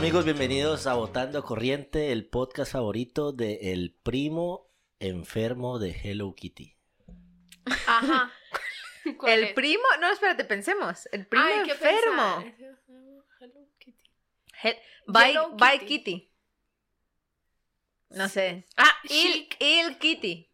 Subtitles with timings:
[0.00, 6.74] Amigos, bienvenidos a Votando Corriente, el podcast favorito de El Primo Enfermo de Hello Kitty.
[7.86, 8.32] Ajá.
[9.18, 9.52] ¿Cuál El es?
[9.52, 11.06] primo, no, espérate, pensemos.
[11.12, 12.44] El primo Ay, ¿qué enfermo.
[13.40, 13.98] Hello Kitty.
[14.62, 15.86] He- Bye, Kitty.
[15.86, 16.32] Kitty.
[18.10, 18.66] No sé.
[18.78, 18.96] Ah.
[19.04, 19.48] Il
[19.98, 20.48] Kitty.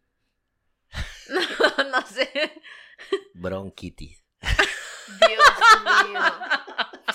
[1.29, 1.39] No,
[1.91, 2.61] no sé.
[3.33, 4.17] Bron Kitty.
[5.19, 6.21] Dios mío.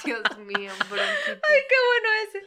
[0.04, 1.28] Dios mío, bronquitis.
[1.28, 2.40] Ay, qué bueno ese.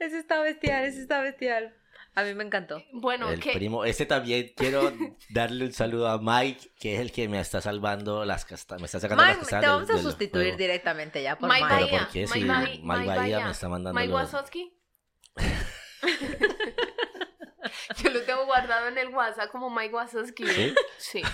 [0.00, 1.74] Ese está bestial, ese está bestial.
[2.14, 2.82] A mí me encantó.
[2.92, 3.52] Bueno, el ¿qué?
[3.52, 3.84] primo.
[3.84, 4.92] Este también quiero
[5.30, 8.80] darle un saludo a Mike, que es el que me está salvando las castañas.
[8.82, 9.62] Me está sacando las Mike, castañas.
[9.62, 11.74] te del- vamos a del sustituir directamente ya por Mike Mike.
[11.76, 11.98] Pero Bahía.
[12.04, 13.44] ¿por qué si Mike Bahía- Mike Mike Bahía Bahía.
[13.46, 14.74] me está mandando Mike los- Wazowski.
[18.02, 20.46] Yo lo tengo guardado en el WhatsApp como Mike Wazowski.
[20.46, 20.74] ¿Sí?
[20.98, 21.22] Sí.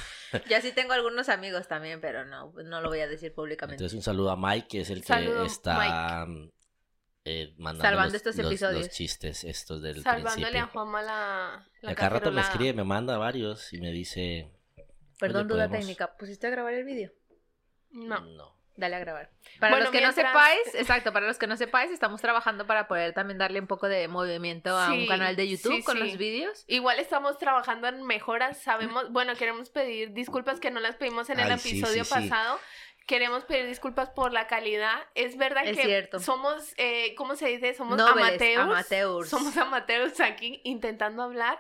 [0.49, 3.77] Ya sí tengo algunos amigos también, pero no, no lo voy a decir públicamente.
[3.77, 6.27] Entonces un saludo a Mike, que es el que está
[7.25, 8.87] eh, mandando Salvando los, estos episodios.
[8.87, 10.69] los chistes estos del Salvándole a principio.
[10.73, 14.51] Juanma la, la a rato me escribe, me manda varios y me dice...
[15.21, 16.17] Perdón, duda podemos- técnica.
[16.17, 17.13] ¿Pusiste a grabar el vídeo?
[17.91, 18.19] No.
[18.21, 18.59] no.
[18.77, 19.31] Dale a grabar.
[19.61, 22.67] Para Bueno, los que mientras- no sepáis, exacto, para los que no sepáis, estamos trabajando
[22.67, 25.97] para poder también darle un poco de movimiento a un canal de YouTube sí, con
[25.97, 26.03] sí.
[26.03, 26.65] los vídeos.
[26.67, 31.39] Igual estamos trabajando en mejoras, sabemos, bueno, queremos pedir disculpas que no las pedimos en
[31.39, 32.29] el Ay, episodio sí, sí.
[32.29, 32.59] pasado.
[33.07, 34.99] Queremos pedir disculpas por la calidad.
[35.15, 36.21] Es verdad Es que cierto.
[36.21, 37.75] somos, eh, ¿cómo se dice?
[37.75, 38.59] Somos Nobles, amateurs.
[38.59, 39.29] amateurs.
[39.29, 41.59] Somos amateurs aquí intentando hablar.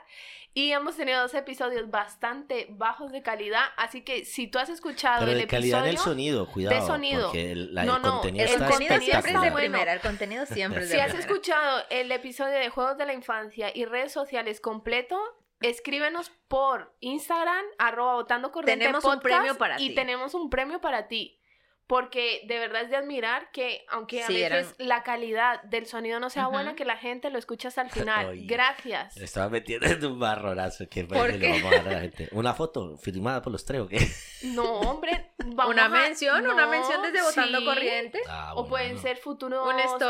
[0.56, 3.64] Y hemos tenido dos episodios bastante bajos de calidad.
[3.76, 6.86] Así que si tú has escuchado Pero el de calidad en el episodio, sonido, cuidado.
[6.86, 7.22] sonido.
[7.24, 10.00] Porque el, la- No, el no, contenido el está contenido siempre es de primera, el
[10.00, 13.84] contenido siempre es de Si has escuchado el episodio de Juegos de la Infancia y
[13.84, 15.18] redes sociales completo,
[15.60, 19.94] escríbenos por Instagram, arroba votando corriente Tenemos un premio para y ti.
[19.96, 21.36] tenemos un premio para ti.
[21.86, 25.84] Porque de verdad es de admirar que, aunque a Sí, veces eran- la calidad del
[25.86, 27.90] sonido no sea buena, que la gente lo escuche hasta el
[28.22, 28.26] final.
[28.30, 28.46] Oye.
[28.46, 29.14] Gracias.
[29.18, 31.48] Me estaba metiendo en un barronazo que ¿Por le qué?
[31.62, 32.28] vamos a dar a la gente.
[32.32, 33.98] Una foto firmada por los tres o qué.
[34.44, 35.32] No, hombre.
[35.44, 37.64] vamos Una a- mención, una mención desde Votando sí.
[37.66, 38.20] Corriente.
[38.28, 39.02] Ah, O pueden no.
[39.02, 39.68] ser futuros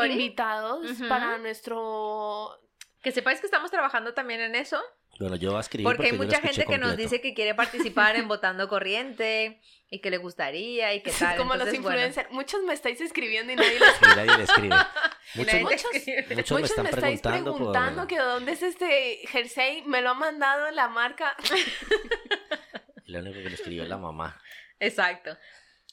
[0.09, 2.57] invitados para nuestro
[3.03, 4.81] Que sepáis que estamos trabajando también en eso.
[5.21, 8.17] Bueno, yo voy a escribir Porque hay mucha gente que nos dice que quiere participar
[8.17, 11.37] en Votando Corriente y que le gustaría y que Es tal.
[11.37, 11.77] como los bueno.
[11.77, 12.31] influencers.
[12.33, 14.77] Muchos me estáis escribiendo y nadie les Sí, nadie le escribe.
[15.35, 16.37] Y Muchos, nadie muchos- escribe.
[16.37, 18.09] muchos me están me estáis preguntando, preguntando por...
[18.09, 21.35] que dónde es este jersey, me lo ha mandado la marca.
[23.07, 24.41] Lo único que le escribió es la mamá.
[24.81, 25.37] Exacto.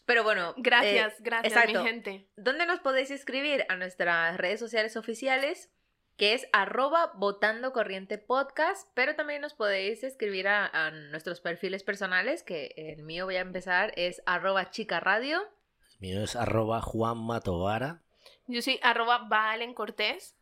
[0.05, 1.83] Pero bueno, Gracias, eh, gracias, exacto.
[1.83, 2.29] mi gente.
[2.35, 3.65] ¿Dónde nos podéis escribir?
[3.69, 5.69] A nuestras redes sociales oficiales,
[6.21, 11.81] que es arroba votando corriente podcast, pero también nos podéis escribir a, a nuestros perfiles
[11.81, 15.41] personales, que el mío voy a empezar, es arroba chica radio.
[15.95, 18.03] El mío es arroba Juan Matovara.
[18.45, 20.35] Yo soy arroba Valen Cortés.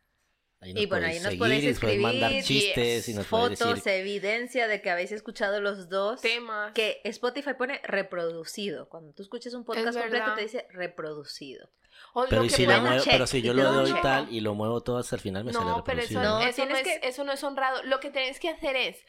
[0.60, 3.92] Ahí Y bueno, ahí nos seguir podéis mandar escribir, chistes y nos podéis Fotos, decir...
[4.00, 6.20] evidencia de que habéis escuchado los dos.
[6.20, 6.74] Temas.
[6.74, 8.90] Que Spotify pone reproducido.
[8.90, 11.70] Cuando tú escuches un podcast completo te dice reproducido.
[12.12, 13.92] O Pero, lo y que si lo muevo, check pero si y yo lo doy
[14.02, 16.20] tal y lo muevo todo hasta el final me sale No, pero eso.
[16.20, 17.82] No, eso, no es, que- eso no es honrado.
[17.84, 19.04] Lo que tienes que hacer es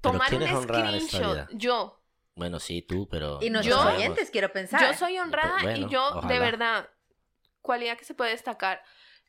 [0.00, 1.48] tomar un ¿quién es honrada en esta screenshot.
[1.52, 2.00] Yo,
[2.34, 3.38] Bueno, sí, tú, pero...
[3.42, 4.80] Y no nuestros Yo- oyentes, quiero pensar.
[4.80, 6.88] yo soy honrada Bueno, y yo, de verdad,
[7.60, 8.82] cualidad que se puede destacar.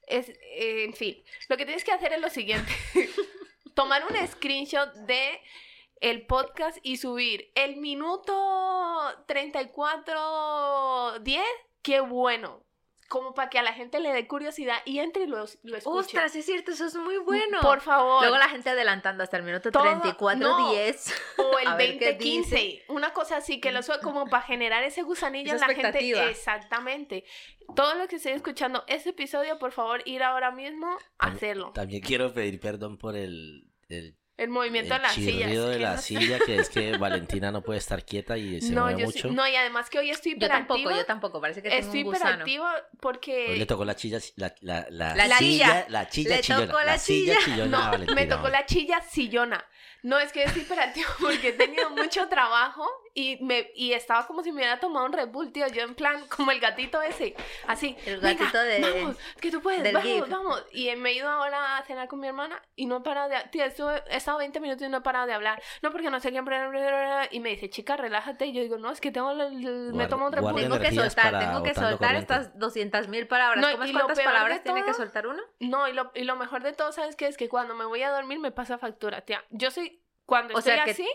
[0.07, 2.71] Es, eh, en fin, lo que tienes que hacer es lo siguiente.
[3.75, 5.41] Tomar un screenshot de
[6.01, 8.31] el podcast y subir el minuto
[9.27, 11.41] 34.10.
[11.81, 12.63] Qué bueno.
[13.09, 15.81] Como para que a la gente le dé curiosidad y entre y lo, lo escuche.
[15.99, 17.59] Ostras, es cierto, eso es muy bueno.
[17.59, 18.21] Por favor.
[18.21, 20.71] Luego la gente adelantando hasta el minuto Todo- 34, no.
[20.71, 21.13] 10.
[21.39, 24.83] O el A ver qué 2015, una cosa así que lo sube como para generar
[24.83, 26.29] ese gusanillo Esa en la gente.
[26.29, 27.25] Exactamente.
[27.75, 31.71] Todo lo que esté escuchando este episodio, por favor, ir ahora mismo a También- hacerlo.
[31.73, 35.33] También quiero pedir perdón por el, el, El movimiento el de las sillas.
[35.35, 38.71] chirrido de la no- silla, que es que Valentina no puede estar quieta y se
[38.71, 39.29] No, mueve yo mucho.
[39.29, 40.67] sí- no, y además que hoy estoy Yo hiperactiva.
[40.77, 42.29] tampoco, yo tampoco, parece que tengo Estoy un gusano.
[42.31, 45.85] hiperactiva porque Hoy le tocó la chilla, la, la, la, La silla, chilla.
[45.89, 46.65] la chilla Le chillona.
[46.67, 47.45] tocó la silla chilla.
[47.45, 49.65] chillona a No, Valentina me tocó la chilla sillona.
[50.03, 54.43] No, es que estoy hiperactiva porque he tenido mucho trabajo y, me, y estaba como
[54.43, 55.67] si me hubiera tomado un Red Bull, tío.
[55.67, 57.35] Yo en plan, como el gatito ese,
[57.67, 57.97] así.
[58.05, 60.29] El "Venga, gatito de- Vamos, que tú puedes, vamos, GIF.
[60.29, 60.63] vamos.
[60.71, 63.35] Y me he ido ahora a cenar con mi hermana y no he parado de...
[63.51, 65.61] Tío, estuve- he estado 20 minutos y no he parado de hablar.
[65.81, 66.45] No, porque no sé quién...
[67.31, 68.45] Y me dice, chica, relájate.
[68.45, 69.31] Y yo digo, no, es que tengo...
[69.31, 70.55] el- el- me tomo un Red Bull.
[70.55, 73.61] Tengo que soltar, tengo que soltar estas 200 mil palabras.
[73.61, 75.41] No, ¿Cómo y lo cuántas palabras tiene que todo- soltar uno?
[75.59, 77.27] No, y lo, y lo mejor de todo, ¿sabes qué?
[77.27, 79.43] Es que cuando me voy a dormir me pasa factura, tía.
[79.49, 79.88] Yo soy...
[80.29, 81.07] Cuando O estoy sea que- así,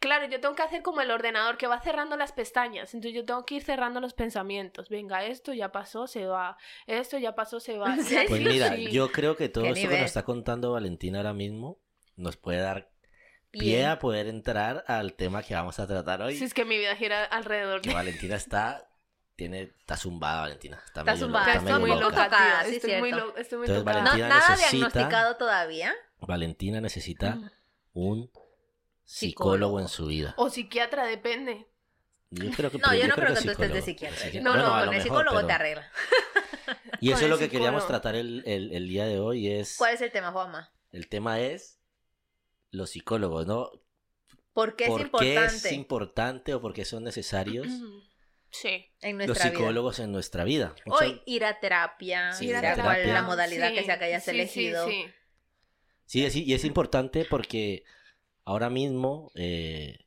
[0.00, 2.92] claro, yo tengo que hacer como el ordenador que va cerrando las pestañas.
[2.92, 4.88] Entonces yo tengo que ir cerrando los pensamientos.
[4.88, 6.58] Venga, esto ya pasó, se va.
[6.86, 7.94] Esto ya pasó, se va.
[8.28, 8.90] Pues mira, sí.
[8.90, 11.78] yo creo que todo esto que nos está contando Valentina ahora mismo
[12.16, 12.90] nos puede dar
[13.52, 13.86] pie Bien.
[13.88, 16.36] a poder entrar al tema que vamos a tratar hoy.
[16.36, 17.94] Si es que mi vida gira alrededor Que de...
[17.94, 18.88] Valentina está,
[19.36, 20.76] tiene, está zumbada Valentina.
[20.84, 22.24] Está, Está medio, zumbada, está estoy muy loca.
[22.24, 22.68] loca, tío.
[22.70, 23.84] sí, Estoy muy, lo- estoy muy Entonces.
[23.84, 25.94] No, Valentina nada necesita- diagnosticado todavía.
[26.18, 27.50] Valentina necesita Mm.
[27.94, 28.30] un
[29.06, 29.80] psicólogo Psicólogo.
[29.80, 30.34] en su vida.
[30.36, 31.66] O psiquiatra, depende.
[32.30, 34.18] Yo creo que, No, pero yo no creo que tú estés de psiquiatra.
[34.18, 35.90] Psiqui- No, bueno, no, con lo el mejor, psicólogo pero- te arregla.
[37.00, 39.48] Y eso es lo que queríamos tratar el, el- el día de hoy.
[39.50, 40.72] Es ¿Cuál es el tema, Juanma?
[40.92, 41.78] El tema es
[42.70, 43.70] los psicólogos, ¿no?
[44.52, 47.66] ¿Por qué es ¿Por importante qué es importante o por qué son necesarios
[48.50, 48.86] Sí.
[49.02, 49.58] en los nuestra vida?
[49.58, 50.74] psicólogos en nuestra vida?
[50.86, 53.12] Hoy ir a terapia, Sí, sea ir a cual terapia.
[53.12, 54.88] la modalidad que Sí, sea que hayas sí, sí, elegido.
[54.88, 55.04] sí.
[56.06, 57.84] Sí, es- y es importante porque
[58.46, 59.98] ahora mismo, eh,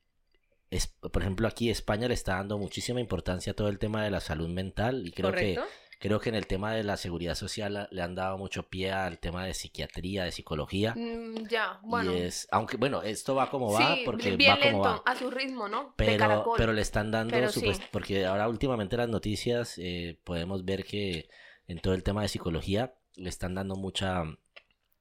[0.72, 4.10] es, por ejemplo, aquí España le está dando muchísima importancia a todo el tema de
[4.10, 5.60] la salud mental y creo que
[6.00, 9.20] creo que en el tema de la seguridad social le han dado mucho pie al
[9.20, 10.94] tema de psiquiatría, de psicología.
[10.96, 12.16] Mm, ya, bueno.
[12.16, 15.04] Y es, aunque bueno, esto va como va sí, porque bien va como va.
[15.06, 15.84] a su ritmo, ¿no?
[15.86, 16.54] de Pero, caracol.
[16.58, 17.60] pero le están dando, sí.
[17.60, 21.28] supuest- porque ahora últimamente las noticias eh, podemos ver que
[21.68, 24.24] en todo el tema de psicología le están dando mucha,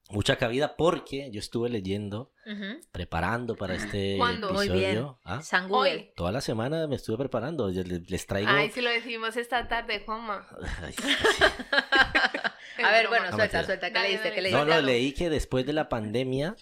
[0.08, 2.80] mucha cabida porque yo estuve leyendo, Ujú.
[2.92, 4.52] preparando para este ¿Cuándo?
[4.52, 4.84] Muy bien.
[4.84, 5.20] episodio.
[5.24, 5.42] ¿ah?
[5.42, 5.92] San Google.
[5.94, 6.10] Hoy.
[6.16, 8.50] Toda la semana me estuve preparando, yo les, traigo...
[8.50, 10.46] Ay, si lo decimos esta tarde, Juanma.
[10.82, 10.94] Ay,
[12.84, 13.88] A ver, bueno, No, suelta, suelta.
[13.88, 14.28] ¿Qué Dale, leíste?
[14.30, 14.42] dale.
[14.42, 14.80] ¿Qué No, leíste?
[14.80, 16.56] no, leí que después de la pandemia,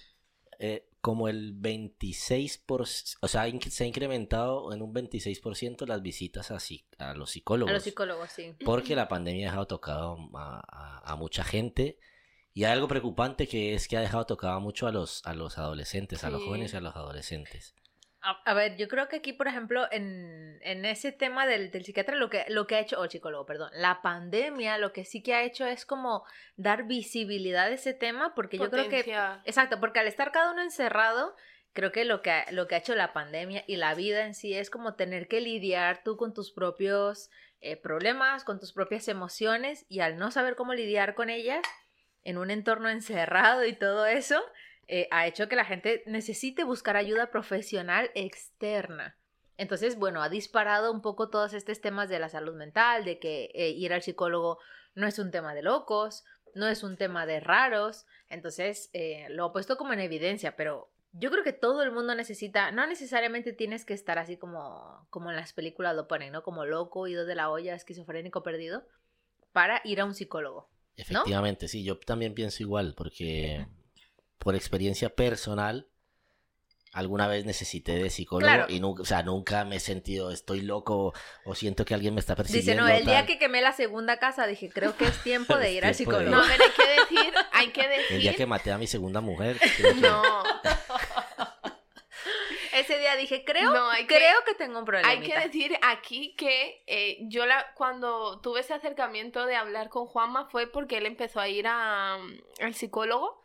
[0.59, 2.85] eh, como el 26%, por, o
[3.29, 6.59] sea, se ha incrementado en un 26% las visitas a,
[7.11, 7.71] a los psicólogos.
[7.71, 8.55] A los psicólogos, sí.
[8.65, 11.99] porque la pandemia ha dejado tocado a, a- a mucha gente.
[12.57, 15.59] Y hay algo preocupante que es que ha dejado tocado mucho a los, a los
[15.59, 17.75] adolescentes, a los jóvenes y a los adolescentes.
[18.23, 21.85] A, a ver, yo creo que aquí, por ejemplo, en, en ese tema del, del
[21.85, 25.05] psiquiatra, lo que, lo que ha hecho, o el psicólogo, perdón, la pandemia lo que
[25.05, 26.25] sí que ha hecho es como
[26.57, 29.03] dar visibilidad a ese tema, porque yo creo que.
[29.45, 31.37] Exacto, porque al estar cada uno encerrado,
[31.75, 34.35] creo que lo que, ha- lo que ha hecho la pandemia y la vida en
[34.35, 37.29] sí es como tener que lidiar tú con tus propios
[37.61, 41.61] eh, problemas, con tus propias emociones y al no saber cómo lidiar con ellas
[42.27, 44.43] en un entorno encerrado y todo eso,
[44.89, 49.17] eh, ha hecho que la gente necesite buscar ayuda profesional externa.
[49.57, 53.53] Entonces, bueno, ha disparado un poco todos estos temas de la salud mental, de que
[53.55, 54.59] eh, ir al psicólogo
[54.97, 59.45] no es un tema de locos, no es un tema de raros, entonces eh, lo
[59.45, 63.53] ha puesto como en evidencia, pero yo creo que todo el mundo necesita, no necesariamente
[63.53, 66.43] tienes que estar así como, como en las películas lo ponen, ¿no?
[66.43, 68.85] Como loco, ido de la olla, esquizofrénico perdido,
[69.53, 70.69] para ir a un psicólogo.
[70.97, 73.67] Efectivamente, sí, yo también pienso igual, porque
[74.39, 75.89] por experiencia personal,
[76.93, 78.67] alguna vez necesité de psicólogo Claro.
[78.73, 81.13] y nunca, o sea, nunca me he sentido, estoy loco
[81.45, 82.85] o siento que alguien me está Dice, persiguiendo.
[82.85, 85.85] no, el día que quemé la segunda casa dije, creo que es tiempo de ir
[85.85, 86.31] al tiempo de psicólogo.
[86.49, 88.05] No, pero hay que decir, hay que decir.
[88.17, 89.59] El día que maté a mi segunda mujer.
[89.77, 90.23] creo que- No,
[92.89, 95.09] Ese día dije, creo, No, hay que- creo que, tengo un problema.
[95.09, 100.07] hay que decir aquí que eh, yo la, cuando tuve ese acercamiento de hablar con
[100.07, 103.43] Juanma fue porque él empezó a ir a, mm, al psicólogo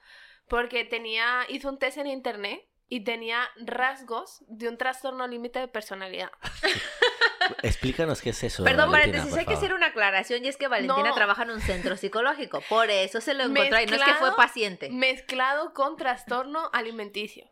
[0.47, 5.67] porque tenía, hizo un test en internet y tenía rasgos de un trastorno límite de
[5.69, 6.29] personalidad.
[7.63, 8.63] Explícanos qué es eso.
[8.63, 11.15] Perdón, Valentina, paréntesis, hay que hacer una aclaración y es que Valentina No.
[11.15, 14.35] trabaja en un centro psicológico, por eso se lo encontró y no es que fue
[14.35, 14.89] paciente.
[14.89, 17.47] Mezclado con trastorno alimenticio.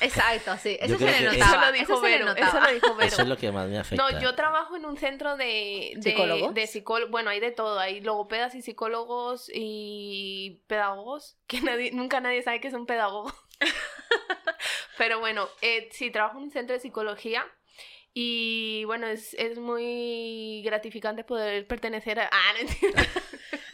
[0.00, 1.52] Exacto, sí, eso se le notaba.
[1.52, 2.48] eso lo dijo eso se le Vero, notaba.
[2.48, 3.08] eso lo dijo Vero.
[3.08, 4.10] Eso es lo que más me afecta.
[4.10, 6.54] No, yo trabajo en un centro de, de ¿Psicólogos?
[6.54, 12.42] de bueno, hay de todo, hay logopedas y psicólogos y pedagogos, que nadie, nunca nadie
[12.42, 13.32] sabe que es un pedagogo.
[14.98, 17.44] Pero bueno, eh, sí, trabajo en un centro de psicología
[18.16, 22.30] y bueno, es, es muy gratificante poder pertenecer a...
[22.32, 23.02] Ah, no, entiendo.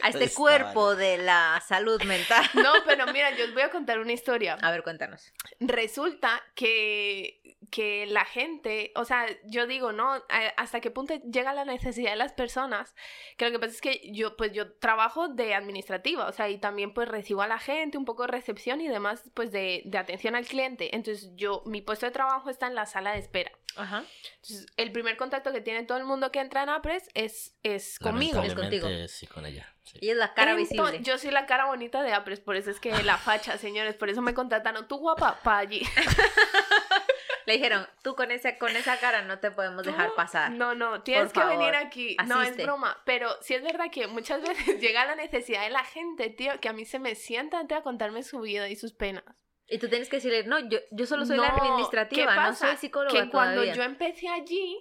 [0.03, 0.97] A este Está cuerpo mal.
[0.97, 2.45] de la salud mental.
[2.53, 4.57] no, pero mira, yo os voy a contar una historia.
[4.61, 5.31] A ver, cuéntanos.
[5.59, 10.21] Resulta que que la gente, o sea, yo digo, ¿no?
[10.57, 12.95] Hasta qué punto llega la necesidad de las personas,
[13.37, 16.57] que lo que pasa es que yo, pues yo trabajo de administrativa, o sea, y
[16.57, 19.97] también pues recibo a la gente, un poco de recepción y demás, pues de, de
[19.97, 20.95] atención al cliente.
[20.95, 23.51] Entonces yo, mi puesto de trabajo está en la sala de espera.
[23.77, 24.03] Ajá.
[24.35, 27.99] Entonces, el primer contacto que tiene todo el mundo que entra en APRES es, es
[27.99, 28.41] conmigo.
[28.43, 28.87] Es contigo.
[29.07, 29.70] Sí, con ella.
[29.83, 29.99] Sí.
[30.01, 30.99] Y es la cara Ento- visible.
[31.01, 34.09] Yo soy la cara bonita de APRES, por eso es que la facha, señores, por
[34.09, 34.87] eso me contrataron.
[34.87, 35.81] Tú guapa, pa' allí.
[37.47, 40.51] Le dijeron, tú con esa, con esa cara no te podemos dejar pasar.
[40.51, 42.15] No, no, tienes Por que venir aquí.
[42.27, 43.01] No, es broma.
[43.03, 46.69] Pero sí es verdad que muchas veces llega la necesidad de la gente, tío, que
[46.69, 49.23] a mí se me sienta ante a contarme su vida y sus penas.
[49.67, 52.77] Y tú tienes que decirle, no, yo, yo solo soy la administrativa, ¿qué no soy
[52.77, 53.73] psicóloga Que cuando todavía.
[53.73, 54.77] yo empecé allí.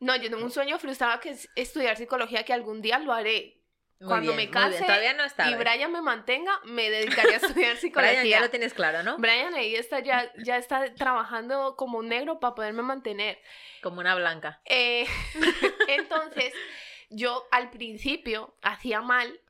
[0.00, 3.57] No, yo tengo un sueño frustrado que es estudiar psicología, que algún día lo haré.
[4.00, 5.50] Muy cuando bien, me case Todavía no está.
[5.50, 8.12] y Brian me mantenga, me dedicaré a estudiar psicología.
[8.20, 9.18] Brian ya lo tienes claro, ¿no?
[9.18, 13.40] Brian ahí está ya, ya está trabajando como un negro para poderme mantener.
[13.82, 14.60] Como una blanca.
[14.66, 15.04] Eh,
[15.88, 16.52] entonces,
[17.10, 19.40] yo al principio hacía mal,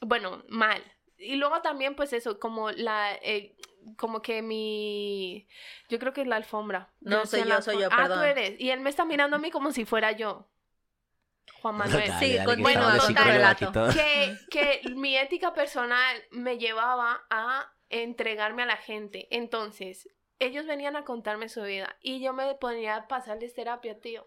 [0.00, 0.82] bueno, mal.
[1.16, 3.54] Y luego también, pues eso, como la, eh,
[3.96, 5.46] como que mi,
[5.88, 6.90] yo creo que es la alfombra.
[7.00, 8.18] No, soy yo, soy yo, Ah, perdón.
[8.18, 8.60] tú eres.
[8.60, 10.48] Y él me está mirando a mí como si fuera yo.
[11.62, 12.08] Juan Manuel.
[12.08, 12.86] Dale, Sí, dale, con- que bueno,
[13.94, 19.28] que, que mi ética personal me llevaba a entregarme a la gente.
[19.30, 20.08] Entonces,
[20.38, 24.26] ellos venían a contarme su vida y yo me ponía a pasarles terapia, tío.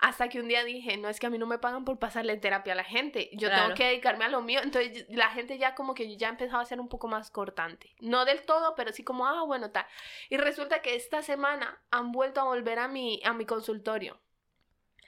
[0.00, 2.36] Hasta que un día dije, no es que a mí no me pagan por pasarle
[2.38, 3.62] terapia a la gente, yo Claro.
[3.64, 4.60] tengo que dedicarme a lo mío.
[4.64, 7.94] Entonces la gente ya como que ya empezaba a ser un poco más cortante.
[8.00, 9.86] No del todo, pero sí como, ah, bueno, tal.
[10.28, 14.20] Y resulta que esta semana han vuelto a volver a mi, a mi consultorio.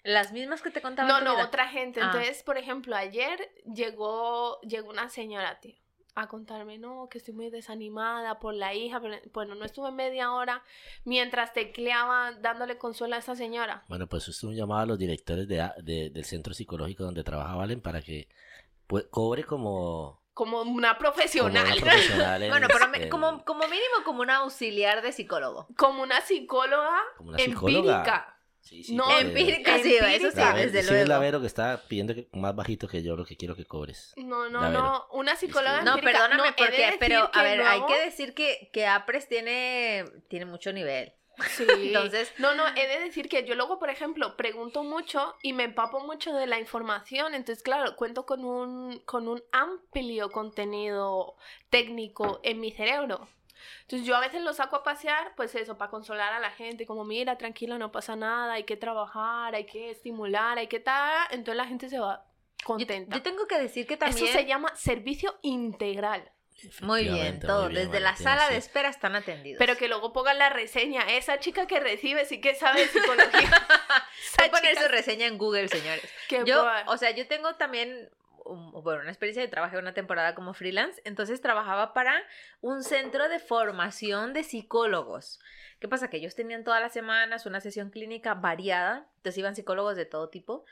[0.04, 1.46] Las mismas que te contaban No, no, vida.
[1.46, 2.00] otra gente.
[2.00, 2.06] Ah.
[2.06, 3.38] Entonces, por ejemplo, ayer
[3.72, 5.76] llegó, llegó una señora, tío,
[6.14, 9.00] a contarme, no, que estoy muy desanimada por la hija.
[9.00, 10.62] pero- Bueno, no estuve media hora
[11.04, 13.84] mientras tecleaba dándole consuelo a esa señora.
[13.88, 17.22] Bueno, pues esto es un llamado a los directores de, de- del centro psicológico donde
[17.24, 18.28] trabaja Valen para que
[18.88, 21.64] pues, cobre como, Como una como profesional.
[21.64, 25.68] una profesional en- Bueno, pero me- en- como, como mínimo como una auxiliar de psicólogo.
[25.78, 27.78] Como una psicóloga como una psicóloga.
[27.78, 28.28] empírica.
[28.62, 31.20] Sí, sí, No, porque- Empírica, sí, eso sí, desde sí, es la luego.
[31.20, 34.14] Vero que está pidiendo que, más bajito que yo lo que quiero que cobres.
[34.16, 35.06] No, no, no.
[35.12, 36.12] Una psicóloga No, empírica.
[36.20, 39.28] perdóname, No, de porque, pero que a ver, hay luego- que decir que, que APRES
[39.28, 41.12] tiene, tiene mucho nivel.
[41.56, 41.66] Sí.
[42.12, 45.64] Entonces- no, no, he de decir que yo luego, por ejemplo, pregunto mucho y me
[45.64, 47.34] empapo mucho de la información.
[47.34, 51.34] Entonces, claro, cuento con un, con un amplio contenido
[51.70, 53.28] técnico en mi cerebro.
[53.82, 56.86] Entonces, yo a veces lo saco a pasear, pues eso, para consolar a la gente,
[56.86, 61.26] como, mira, tranquilo, no pasa nada, hay que trabajar, hay que estimular, hay que tal.
[61.30, 62.24] Entonces, la gente se va
[62.64, 63.16] contenta.
[63.16, 64.24] yo tengo que decir que también...
[64.24, 66.30] Eso se llama servicio integral.
[66.80, 67.64] Muy bien, todo.
[67.64, 68.52] muy bien, Desde la sala sí.
[68.52, 69.58] de espera están atendidos.
[69.58, 71.02] Pero que luego pongan la reseña.
[71.02, 73.50] Esa chica que recibe sí que sabe psicología.
[74.38, 76.08] Voy a Esa poner su reseña en Google, señores.
[76.28, 78.10] que Yo, o sea, yo tengo también,
[78.44, 82.22] um, bueno, una experiencia de trabajé una temporada como freelance, entonces trabajaba para
[82.60, 85.40] un centro de formación de psicólogos.
[85.80, 86.08] ¿Qué pasa?
[86.08, 90.28] Que ellos tenían todas las semanas una sesión clínica variada, entonces iban psicólogos de todo
[90.28, 90.64] tipo.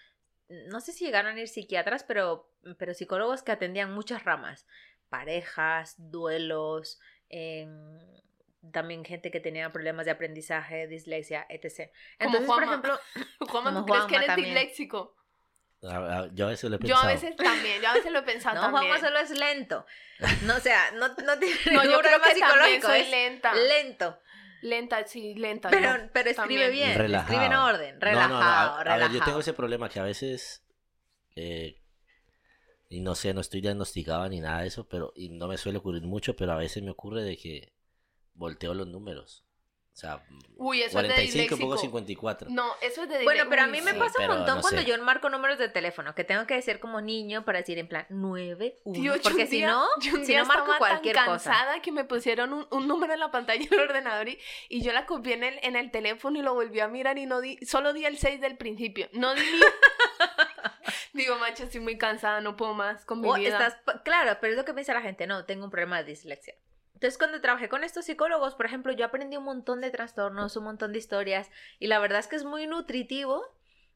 [0.49, 4.67] No sé si llegaron a ir psiquiatras, pero, pero psicólogos que atendían muchas ramas.
[5.09, 7.99] Parejas, duelos, em,
[8.73, 11.91] también gente que tenía problemas de aprendizaje, dislexia, etc.
[12.19, 12.67] Como Entonces, por Juanma.
[12.67, 13.01] ejemplo,
[13.51, 14.55] como ¿tú crees que eres también.
[14.55, 15.17] disléxico?
[15.83, 17.09] A- a- Yo a veces lo he Yo pensado.
[17.09, 18.93] a veces también, yo a veces lo he pensado No, también.
[18.93, 19.87] Juanma solo es lento.
[20.43, 22.87] No, o sea, no, no tiene No, ningún yo creo que psicológico.
[22.89, 23.55] soy es lenta.
[23.55, 24.19] lento.
[24.63, 25.71] Lenta, sí, lenta.
[25.71, 26.11] Pero, yo.
[26.13, 26.71] pero escribe también.
[26.73, 26.99] bien.
[26.99, 27.33] Relajado.
[27.33, 28.01] Escribe en orden.
[28.01, 29.09] Relajado, no, no, a- A, relajado.
[29.13, 30.63] ver, yo tengo ese problema que a veces.
[31.37, 31.77] eh,
[32.91, 35.13] y no sé, no estoy diagnosticado ni nada de eso, pero.
[35.17, 37.73] Y no me suele ocurrir mucho, pero a veces me ocurre de que
[38.35, 39.47] volteo los números.
[40.01, 40.23] O sea,
[40.57, 41.59] Uy, eso es de 45 disléxico.
[41.61, 42.49] pongo 54.
[42.51, 43.99] No, eso es de Bueno, pero a mí me sí.
[43.99, 44.87] pasa un montón no cuando sé.
[44.87, 48.07] yo marco números de teléfono, que tengo que decir como niño para decir en plan
[48.09, 48.95] 9, 1.
[48.99, 49.87] Tío, yo porque si no,
[50.25, 51.51] si no marco cualquier tan cosa.
[51.51, 54.39] cansada que me pusieron un, un número en la pantalla del ordenador y,
[54.71, 57.27] y yo la copié en el, en el teléfono y lo volví a mirar y
[57.27, 59.09] no di, solo di el 6 del principio.
[59.13, 59.61] No di ni...
[61.13, 63.51] Digo, macho, estoy muy cansada, no puedo más con mi vida.
[63.67, 66.55] estás, claro, pero es lo que piensa la gente, no, tengo un problema de dislexia.
[67.01, 70.65] Entonces, cuando trabajé con estos psicólogos, por ejemplo, yo aprendí un montón de trastornos, un
[70.65, 73.43] montón de historias, y la verdad es que es muy nutritivo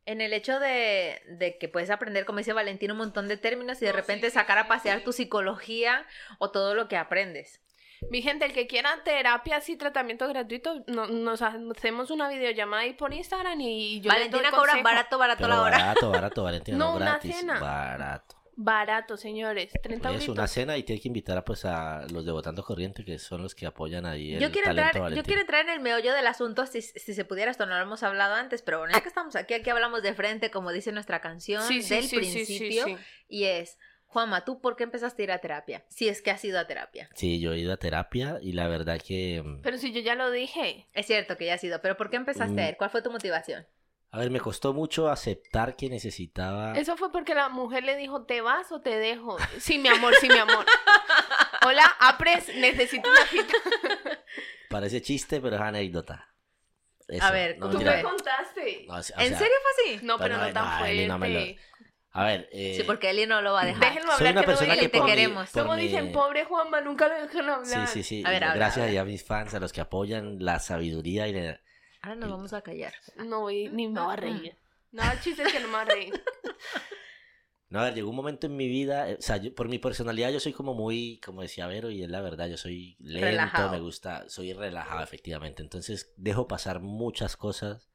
[0.07, 3.81] en el hecho de, de que puedes aprender, como dice Valentín, un montón de términos
[3.83, 5.05] y de repente sí, sacar a pasear sí.
[5.05, 6.07] tu psicología
[6.39, 7.61] o todo lo que aprendes.
[8.11, 12.95] Mi gente, el que quiera terapia y tratamiento gratuito, no- nos hacemos una videollamada ahí
[12.95, 15.79] por Instagram y yo les doy Valentina cobra barato, barato Pero la hora.
[15.79, 17.37] barato, barato, Valentina, no, No, una gratis.
[17.37, 17.61] cena.
[17.61, 18.37] Barato.
[18.57, 19.73] Barato, señores.
[19.83, 23.05] 30 Es una cena y tiene que invitar a, pues, a los de Votando Corriente,
[23.05, 25.71] que son los que apoyan ahí el Yo quiero, talento entrar, yo quiero entrar en
[25.71, 28.79] el meollo del asunto, si, si se pudiera, esto no lo hemos hablado antes, pero
[28.79, 31.95] bueno, ya que estamos aquí, aquí hablamos de frente, como dice nuestra canción, Sí, sí,
[31.95, 32.97] del sí, sí, sí, principio, sí.
[33.29, 35.85] y es, Juanma, ¿tú por qué empezaste a ir a terapia?
[35.89, 37.11] Si es que has ido a terapia.
[37.17, 39.43] Sí, yo he ido a terapia y la verdad que...
[39.45, 40.87] mm, Pero si yo ya lo dije.
[40.93, 42.69] Es cierto que ya has ido, pero ¿por qué empezaste a Mm.
[42.69, 42.77] ir?
[42.77, 43.67] ¿Cuál fue tu motivación?
[44.15, 46.75] A ver, me costó mucho aceptar que necesitaba...
[46.79, 49.37] Eso fue porque la mujer le dijo, ¿te vas o te dejo?
[49.59, 50.65] Sí, mi amor, sí, mi amor.
[51.67, 53.55] Hola, Apres, necesito una cita.
[54.71, 56.33] Parece chiste, pero es anécdota.
[57.09, 58.85] Eso, A ver, no, ¿tú me contaste.
[58.87, 60.07] No, o sea, ¿En serio fue así?
[60.07, 60.93] No, pero no tan no, fuerte.
[60.93, 61.41] Eli no me lo-
[62.13, 63.81] A ver, eh, Sí, porque Eli no lo va a dejar.
[63.81, 65.51] Déjenlo soy hablar, una que no persona que te mi- queremos.
[65.51, 67.89] por ¿Cómo mi- dicen, pobre Juanma, nunca lo dejan hablar?
[67.89, 68.23] Sí, sí, sí.
[68.25, 69.01] A ver, Gracias habla.
[69.01, 71.61] a mis fans, a los que apoyan la sabiduría y la-
[72.05, 72.93] Ahora nos vamos a callar.
[73.17, 74.55] No voy, ni me va a reír.
[74.93, 76.13] No, el chiste es que no me va a reír.
[77.71, 79.81] No, a ver, llegó un momento en mi vida, eh, o sea, yo- por mi
[79.81, 83.25] personalidad yo soy como muy, como decía Vero, y es la verdad, yo soy lento,
[83.27, 83.71] Relajado.
[83.73, 87.89] me gusta, soy relajado efectivamente, entonces dejo pasar muchas cosas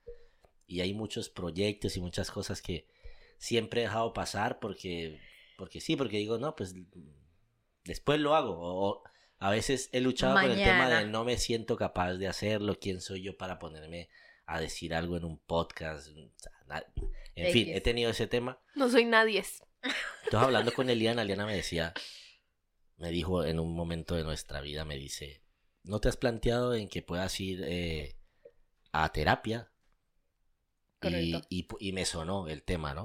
[0.68, 2.88] y hay muchos proyectos y muchas cosas que
[3.38, 5.22] siempre he dejado pasar porque,
[5.58, 6.75] porque sí, porque digo, no, pues
[7.86, 9.04] después lo hago, o
[9.39, 11.00] a veces he luchado con el tema Mañana.
[11.00, 14.10] de no me siento capaz de hacerlo, quién soy yo para ponerme
[14.46, 16.10] a decir algo en un podcast,
[17.36, 18.60] en fin, he tenido ese tema.
[18.75, 19.43] No soy nadie.
[20.25, 21.93] Entonces hablando con Eliana, Eliana me decía,
[22.98, 25.41] me dijo en un momento de nuestra vida, me dice,
[25.84, 28.17] ¿no te has planteado en que puedas ir eh,
[28.91, 29.72] a terapia?
[31.01, 33.03] Y, y, y me sonó el tema, ¿no?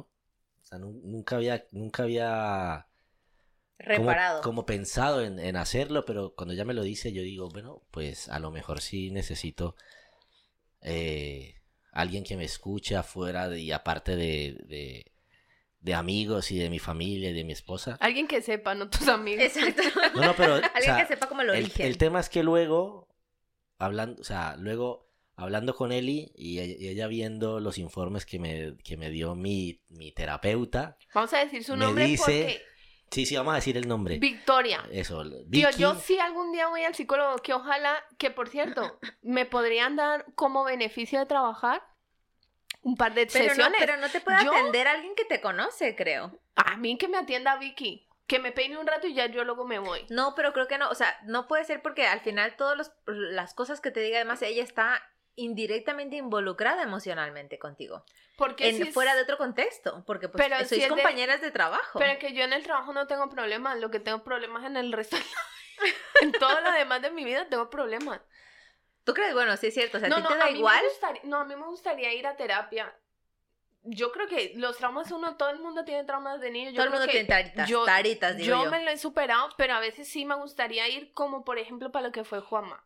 [0.63, 2.89] O sea, nu- nunca había, nunca había
[3.79, 4.41] Reparado.
[4.43, 8.29] como pensado en, en hacerlo, pero cuando ella me lo dice, yo digo, bueno, pues
[8.29, 9.77] a lo mejor sí necesito
[10.81, 11.57] eh,
[11.93, 15.13] alguien que me escuche afuera de- y aparte de, de,
[15.81, 17.97] de amigos y de mi familia y de mi esposa.
[18.01, 19.45] Alguien que sepa, no tus amigos.
[19.45, 19.83] Exacto.
[20.15, 22.43] No, no, pero o Alguien sea, que sepa como el el, el tema es que
[22.43, 23.09] luego,
[23.79, 28.97] hablando, o sea, luego hablando con Eli y ella, viendo los informes que me, que
[28.97, 32.74] me dio mi, mi terapeuta, Vamos a decir su Me nombre dice- porque...
[33.11, 34.19] sí, sí, vamos a decir el nombre.
[34.19, 34.83] Victoria.
[34.91, 38.99] Eso, Tío, Vicky, yo sí algún día voy al psicólogo, que ojalá, que por cierto,
[39.23, 41.83] me podrían dar como beneficio de trabajar
[42.83, 43.81] un par de pero, no, sesiones.
[43.81, 46.39] pero no te puede Yo- atender alguien que te conoce, creo.
[46.57, 49.65] A mí que me atienda Vicky, que me peine un rato y ya yo luego
[49.65, 50.05] me voy.
[50.11, 50.89] No, pero creo que no.
[50.91, 54.43] O sea, no puede ser porque al final todas las cosas que te diga, además,
[54.43, 55.03] ella está
[55.37, 58.05] indirectamente involucrada emocionalmente contigo.
[58.37, 60.03] Porque En, si es- fuera de otro contexto.
[60.07, 61.99] Porque pues Pero sois si es de- compañeras de trabajo.
[61.99, 64.93] Pero que yo en el trabajo no tengo problemas, lo que tengo problemas en el
[64.93, 65.17] resto.
[66.23, 68.21] en todo lo demás de mi vida tengo problemas.
[69.05, 69.35] ¿Tú crees?
[69.35, 69.99] Bueno, sí es cierto.
[69.99, 70.83] O sea, no, ¿a ti no, te da a igual?
[70.89, 72.95] Gustaría, no, a mí me gustaría ir a terapia.
[73.87, 76.71] Yo creo que los traumas uno, todo el mundo tiene traumas de niño.
[76.71, 78.71] Yo Todo el mundo tiene taritas, yo- taritas, digo yo yo.
[78.71, 82.07] me lo he superado, pero a veces sí me gustaría ir como por ejemplo para
[82.07, 82.83] lo que fue Juanma.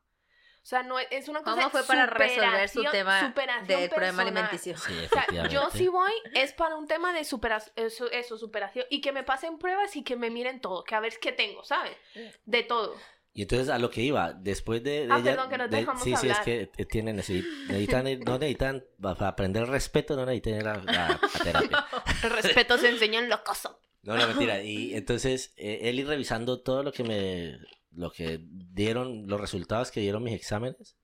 [0.62, 2.92] O sea, no es- una cosa ¿Cómo fue para resolver su superación-
[3.34, 4.76] tema del problema alimenticio?
[4.76, 8.84] Sí, O sea, yo si voy es para un tema de superación, eso, eso, superación,
[8.90, 11.64] y que me pasen pruebas y que me miren todo, que a ver qué tengo,
[11.64, 11.96] ¿sabes?
[12.44, 12.96] De todo.
[13.34, 15.70] Y entonces a lo que iba, después de, de Ah, ella- perdón, que no te
[15.76, 16.44] de- dejamos sí, sí, es hablar.
[16.44, 21.12] que eh, tienen, necesi- necesitan, no necesitan, para aprender respeto, no necesitan ir a, a-
[21.12, 21.86] a terapia.
[22.24, 23.78] El respeto se enseña en la casa.
[24.02, 24.60] No, no, mentira.
[24.62, 27.58] Y entonces, eh, él ir revisando todo lo que me,
[27.92, 30.96] lo que dieron, los resultados que dieron mis exámenes,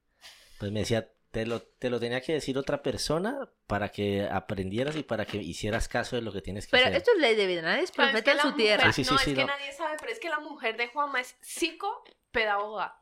[0.59, 4.95] pues me decía, te lo, te lo tenía que decir otra persona para que aprendieras
[4.97, 6.99] y para que hicieras caso de lo que tienes que Pero hacer.
[6.99, 8.93] esto es ley de vida, nadie es Pero es profeta en su mujer- tierra.
[8.93, 9.47] Sí, sí, no, sí, es que no.
[9.49, 12.97] nadie sabe, pero es que la mujer de Juanma es psicopedagoga.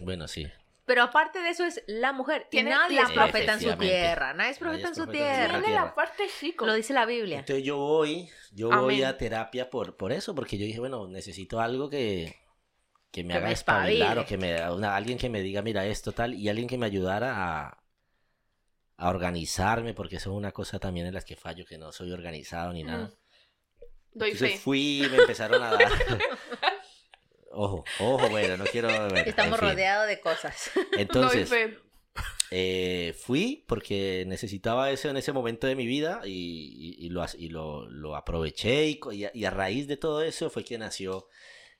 [0.00, 0.46] Bueno, sí.
[0.84, 2.46] Pero aparte de eso es la mujer.
[2.50, 4.34] Tiene nadie es profeta en su tierra.
[4.34, 5.60] Nadie es Nadie profeta es en su profeta en su tierra.
[5.64, 6.66] Tiene la parte psico.
[6.66, 7.40] Lo dice la Biblia.
[7.40, 9.04] Entonces yo voy, yo voy Amén.
[9.06, 12.36] a terapia por, por eso, porque yo dije, bueno, necesito algo que,
[13.16, 15.86] que me Que haga me espabilar o que me una- alguien que me diga, mira,
[15.86, 17.32] esto tal, y alguien que me ayudara
[17.66, 17.82] a,
[18.98, 22.12] a organizarme, porque eso es una cosa también en las que fallo, que no soy
[22.12, 23.06] organizado ni nada.
[23.06, 23.12] Mm.
[24.18, 24.58] Doy Entonces fe.
[24.58, 25.88] fui y me empezaron a dar.
[27.52, 28.88] ojo, ojo, bueno, no quiero.
[28.88, 29.68] bueno, Estamos en fin.
[29.70, 30.70] rodeados de cosas.
[30.96, 31.78] Entonces, Doy fe.
[32.50, 36.30] eh, fui porque necesitaba eso en ese momento de mi vida y,
[36.98, 39.96] y- y lo, y lo, lo aproveché y, co- y a, y a raíz de
[39.96, 41.28] todo eso fue que nació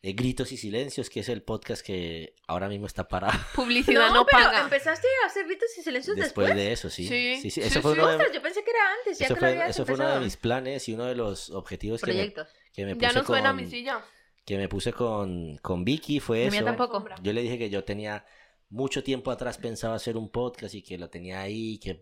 [0.03, 4.15] eh, Gritos y Silencios, que es el podcast que ahora mismo está parado Publicidad No,
[4.15, 4.63] no, pero paga.
[4.63, 6.65] empezaste a hacer gritos y silencios después después.
[6.67, 7.07] de eso, sí.
[7.09, 7.99] Sí, sí, sí, sí, Eso fue sí.
[8.01, 9.87] uno de, Ostras, yo pensé que era antes, ya eso que lo fue, habías eso
[9.87, 12.33] fue uno de mis planes y uno de los objetivos que me,
[12.73, 14.05] que me Ya puse no suena con, mi silla.
[14.45, 16.53] que me puse con, con Vicky, fue eso.
[16.53, 17.05] mía tampoco.
[17.23, 18.25] Yo le dije que yo tenía
[18.69, 21.79] mucho tiempo atrás pensaba hacer un podcast y que lo tenía ahí.
[21.79, 22.01] Que...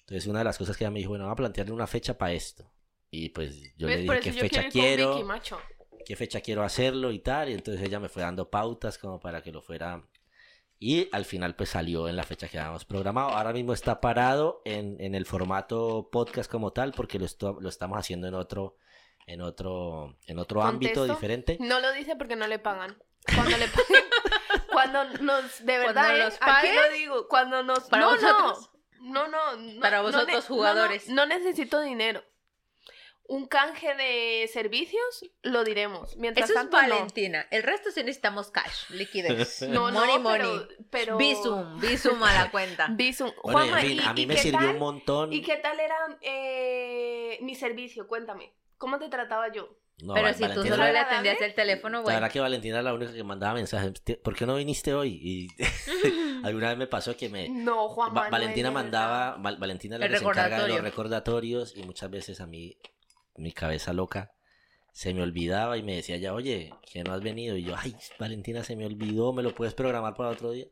[0.00, 2.16] Entonces una de las cosas que ella me dijo, bueno, vamos a plantearle una fecha
[2.16, 2.70] para esto.
[3.10, 4.00] Y pues yo ¿Ves?
[4.00, 5.60] le Por dije eso qué yo fecha quiero ir con quiero, Vicky, macho.
[6.04, 7.48] Qué fecha quiero hacerlo y tal.
[7.48, 10.02] Y entonces ella me fue dando pautas como para que lo fuera.
[10.78, 13.30] Y al final pues salió en la fecha que habíamos programado.
[13.30, 17.68] Ahora mismo está parado en, en el formato podcast como tal porque lo, esto- lo
[17.68, 18.76] estamos haciendo en otro,
[19.26, 21.58] en otro, en otro ámbito diferente.
[21.60, 22.96] No lo dice porque no le pagan.
[23.34, 24.04] Cuando le paguen,
[24.72, 26.24] cuando nos, de Cuando verdad, ¿eh?
[26.24, 28.70] nos aquí paguen, lo digo, cuando nos, para no, vosotros.
[29.02, 31.08] no, no, no, no, Para no vosotros, no, no, jugadores.
[31.10, 32.22] No, necesito dinero.
[33.32, 36.16] Un canje de servicios lo diremos.
[36.16, 36.88] Mientras Eso es tanto, no.
[36.96, 37.46] Valentina.
[37.52, 39.62] El resto sí necesitamos cash, liquidez.
[39.68, 40.66] No, no, money, pero, money.
[40.90, 41.16] pero...
[41.16, 42.88] Visum, visum a la cuenta.
[42.90, 43.30] Visum.
[43.44, 44.70] Bueno, Juanma, fin, ¿y- a mí y me qué sirvió tal?
[44.70, 45.32] un montón.
[45.32, 48.08] ¿Y qué tal era eh, mi servicio?
[48.08, 48.52] Cuéntame.
[48.78, 49.76] ¿Cómo te trataba yo?
[50.02, 52.16] No, pero Va- si tú solo le atendías el teléfono, La bueno.
[52.20, 53.92] verdad que Valentina es la única que mandaba mensajes.
[54.02, 55.20] "Te- ¿Por qué no viniste hoy?
[55.22, 55.48] Y
[56.42, 57.48] alguna vez me pasó que me...
[57.48, 59.36] No, Juan Va- Manuel, Valentina mandaba.
[59.38, 60.82] Val- Valentina es la El que se encarga de los recordatorio.
[60.90, 62.76] recordatorios y muchas veces a mí,
[63.36, 64.32] mi cabeza loca,
[64.92, 67.56] se me olvidaba y me decía ya, oye, que no has venido.
[67.56, 70.66] Y yo, ay, Valentina, se me olvidó, ¿me lo puedes programar para otro día?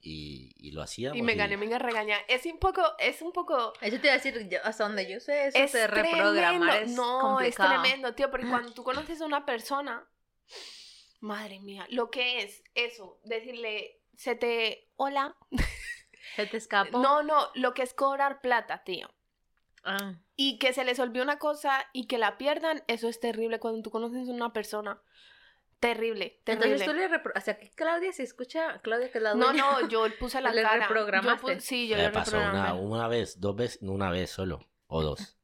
[0.00, 1.18] Y, y lo hacíamos.
[1.18, 2.16] Y me gané mi regaña.
[2.28, 3.72] Es un poco, es un poco...
[3.80, 6.92] Eso te iba a decir, yo, hasta donde yo sé, eso Es de reprogramar es
[6.92, 7.74] no, complicado.
[7.74, 10.08] es tremendo, tío, porque cuando tú conoces a una persona,
[11.20, 15.36] madre mía, lo que es eso, decirle, se te, hola,
[16.36, 16.98] Se te escapó.
[16.98, 19.10] no, no, lo que es cobrar plata, tío.
[19.86, 20.14] Ah.
[20.36, 23.82] Y que se les olvide una cosa y que la pierdan, eso es terrible cuando
[23.82, 25.00] tú conoces a una persona.
[25.80, 26.66] Terrible, terrible.
[26.72, 27.32] Entonces tú le repro...
[27.36, 29.62] O sea, que Claudia se escucha, Claudia que la No, dueña.
[29.62, 30.74] no, yo puse la Le cara.
[30.76, 31.46] Yo reprogramaste.
[31.56, 35.02] pu- sí, yo le pasó una, una vez, dos veces, no, una vez solo, o
[35.02, 35.36] dos.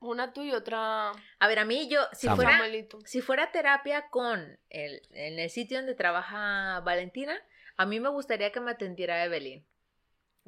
[0.00, 2.36] Una tú y otra A ver, a mí yo, si Samuel.
[2.46, 2.98] fuera, Samuelito.
[3.04, 7.36] si fuera terapia con el, en el sitio donde trabaja Valentina,
[7.76, 9.62] a mí me gustaría que me atendiera Evelyn.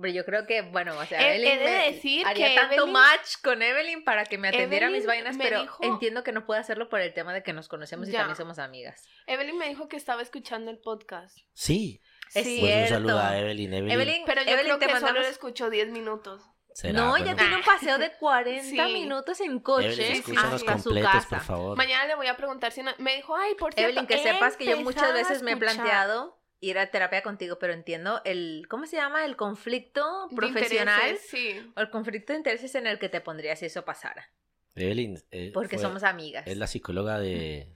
[0.00, 2.54] Pero yo creo que, bueno, o sea, He- Evelyn he de me- decir haría que
[2.56, 5.84] tanto Evelyn- match con Evelyn para que me atendiera mis Evelyn vainas, me pero dijo-
[5.84, 8.20] entiendo que no puede hacerlo por el tema de que nos conocemos y Ya.
[8.20, 9.06] también somos amigas.
[9.26, 11.36] Evelyn me dijo que estaba escuchando el podcast.
[11.52, 12.00] Sí,
[12.34, 12.60] Es Sí.
[12.60, 12.94] pues un cierto.
[12.94, 13.74] saludo a Evelyn.
[13.74, 16.42] Evelyn, Evelyn, Pero yo Evelyn, creo te que solo mandamos- lo escuchó 10 minutos.
[16.74, 16.94] ¿será?
[16.94, 18.92] No, Bueno, ella tiene un paseo de 40 Sí.
[18.94, 21.28] minutos en coche hasta su completos, casa.
[21.28, 21.76] por favor.
[21.76, 24.56] Mañana le voy a preguntar si no- me dijo, ay, por cierto, Evelyn, que sepas
[24.56, 28.86] que yo muchas veces me he planteado ir a terapia contigo, pero entiendo el, ¿cómo
[28.86, 29.26] se llama?
[29.26, 31.72] El conflicto de profesional intereses, Sí.
[31.76, 34.30] o el conflicto de intereses en el que te pondrías si eso pasara.
[34.76, 36.46] Evelyn, eh, Porque fue- somos amigas.
[36.46, 37.68] es la psicóloga de,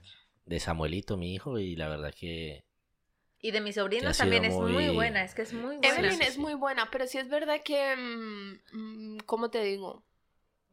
[0.45, 2.63] de Samuelito, mi hijo, y la verdad que
[3.39, 5.87] Y de mis ha sobrinos también es muy muy- buena, es que es muy buena.
[5.89, 6.39] Evelyn sí, es sí.
[6.39, 10.03] muy buena, pero sí es verdad que, mm, mm, ¿cómo te digo?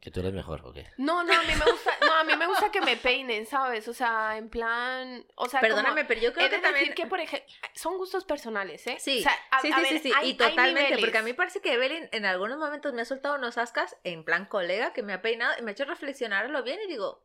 [0.05, 0.85] Que tú eres mejor, ¿o qué?
[0.97, 3.87] No, no, a mí me gusta, no, a mí me gusta que me peinen, ¿sabes?
[3.87, 6.85] O sea, en plan, o sea, como- Perdóname, pero yo creo He de que también...
[6.85, 8.97] decir que, por ejemplo, son gustos personales, ¿eh?
[8.99, 11.23] Sí, O sea, a- sí, a sí, ver, sí, sí, hay- y totalmente, porque a
[11.23, 14.93] mí parece que Evelyn en algunos momentos me ha soltado unos ascas en plan colega
[14.93, 17.23] que me ha peinado y me ha hecho reflexionar a lo bien y digo,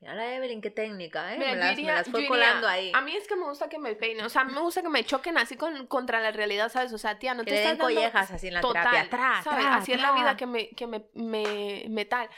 [0.00, 1.38] mira la Evelyn, qué técnica, ¿eh?
[1.38, 2.90] Mira, me, las, iría- me las fue colando ahí.
[2.94, 4.82] A mí es que me gusta que me peinen, o sea, a mí me gusta
[4.82, 6.92] que me choquen así con, contra la realidad, ¿sabes?
[6.92, 7.94] O sea, tía, no que te le den estás dando...
[8.00, 9.10] collejas así en la Total, terapia.
[9.10, 9.64] Tra, ¿sabes?
[9.64, 10.16] tra, Así es la tra.
[10.20, 12.28] vida que me, que me, me, me tal.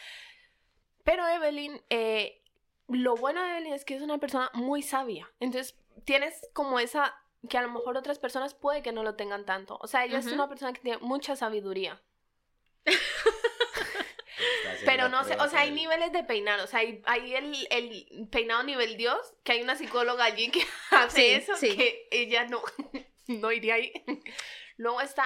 [1.04, 2.42] Pero Evelyn, eh,
[2.88, 5.30] lo bueno de Evelyn es que es una persona muy sabia.
[5.40, 7.14] Entonces, tienes como esa
[7.48, 9.78] que a lo mejor otras personas puede que no lo tengan tanto.
[9.80, 10.34] O sea, ella es Ujú.
[10.36, 12.00] una persona que tiene mucha sabiduría.
[14.84, 18.28] Pero no sé, o sea, hay niveles de peinar, o sea, hay, hay el, el
[18.30, 21.76] peinado nivel Dios, que hay una psicóloga allí que hace Sí, eso, sí.
[21.76, 22.62] que ella no,
[23.26, 23.92] no iría ahí.
[24.76, 25.24] Luego está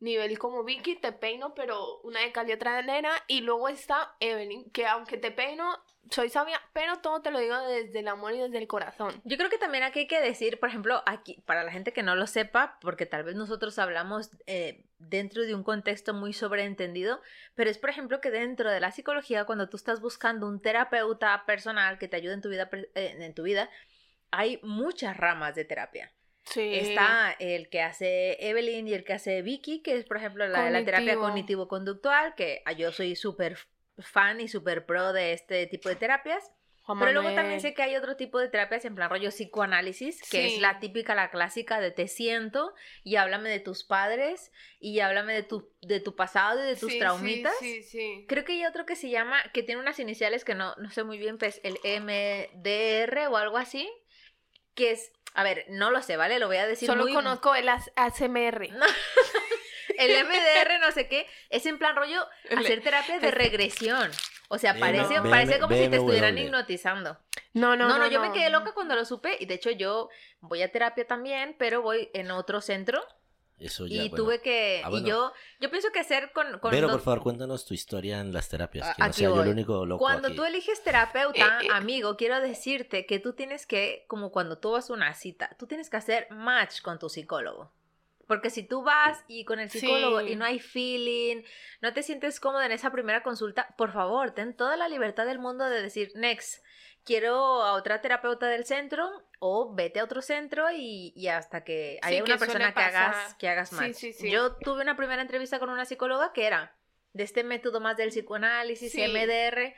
[0.00, 3.68] nivel como Vicky, te peino, pero una de cal y otra de nena, y luego
[3.68, 5.76] está Evelyn, que aunque te peino,
[6.10, 9.20] soy sabia, pero todo te lo digo desde el amor y desde el corazón.
[9.24, 12.02] Yo creo que también aquí hay que decir, por ejemplo, aquí, para la gente que
[12.02, 17.20] no lo sepa, porque tal vez nosotros hablamos eh, dentro de un contexto muy sobreentendido,
[17.54, 21.44] pero es, por ejemplo, que dentro de la psicología, cuando tú estás buscando un terapeuta
[21.46, 23.70] personal que te ayude en tu vida, eh, en tu vida
[24.30, 26.12] hay muchas ramas de terapia.
[26.44, 26.74] Sí.
[26.74, 30.64] Está el que hace Evelyn y el que hace Vicky, que es, por ejemplo, la
[30.64, 31.68] de la terapia Cognitivo.
[31.68, 33.58] cognitivo-conductual, que ah, yo soy súper
[34.00, 36.52] fan y súper pro de este tipo de terapias.
[36.82, 37.42] Juan Pero luego Manuel.
[37.42, 40.54] también sé que hay otro tipo de terapias en plan rollo psicoanálisis, que Sí.
[40.54, 42.72] es la típica, la clásica de te siento
[43.04, 46.90] y háblame de tus padres y háblame de tu, de tu pasado y de tus
[46.92, 47.52] Sí, traumitas.
[47.60, 48.24] Sí, sí.
[48.26, 51.04] Creo que hay otro que se llama, que tiene unas iniciales que no, no sé
[51.04, 53.86] muy bien, pues el MDR o algo así,
[54.74, 56.38] que es, a ver, no lo sé, ¿vale?
[56.38, 57.12] Lo voy a decir Solo muy...
[57.12, 58.70] conozco el as- ASMR.
[58.72, 58.86] No.
[59.98, 64.10] El MDR, no sé qué, es en plan rollo hacer terapia de es- regresión.
[64.50, 67.18] O sea, parece, BM- parece como si te estuvieran hipnotizando.
[67.52, 68.04] No, no, No, no.
[68.04, 70.08] no, yo me quedé loca cuando lo supe y de hecho yo
[70.40, 73.04] voy a terapia también, pero voy en otro centro
[73.58, 73.96] eso ya.
[73.96, 74.24] y bueno.
[74.24, 74.80] tuve que...
[74.84, 76.60] Ah, Y yo, yo pienso que ser con...
[76.60, 78.96] con Pero dos- por favor, cuéntanos tu historia en las terapias.
[78.98, 80.36] No sea yo el único loco Cuando aquí.
[80.36, 81.68] tú eliges terapeuta, Eh, eh.
[81.72, 85.66] amigo, quiero decirte que tú tienes que, como cuando tú vas a una cita, tú
[85.66, 87.72] tienes que hacer match con tu psicólogo.
[88.28, 90.28] Porque si tú vas y con el psicólogo Sí.
[90.32, 91.42] y no hay feeling,
[91.80, 95.40] no te sientes cómodo en esa primera consulta, por favor, ten toda la libertad del
[95.40, 96.62] mundo de decir, next,
[97.04, 101.98] quiero a otra terapeuta del centro o vete a otro centro y, y hasta que
[102.02, 103.94] haya Sí, una que persona que hagas, que hagas match.
[103.94, 104.30] sí.
[104.30, 106.76] Yo tuve una primera entrevista con una psicóloga que era
[107.14, 108.94] de este método más del psicoanálisis.
[108.94, 109.74] MDR.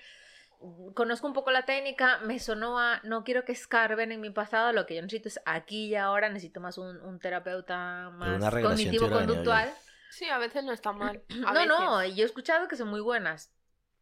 [0.94, 4.72] Conozco un poco la técnica, me sonó a no quiero que escarben en mi pasado,
[4.72, 9.72] lo que yo necesito es aquí y ahora, necesito más un, un terapeuta más cognitivo-conductual.
[10.10, 11.22] Sí, a veces no está mal.
[11.46, 12.12] a No, no, veces.
[12.12, 13.50] y yo he escuchado que son muy buenas,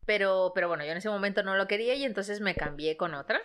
[0.04, 3.14] pero, pero bueno, yo en ese momento no lo quería y entonces me cambié con
[3.14, 3.40] otra.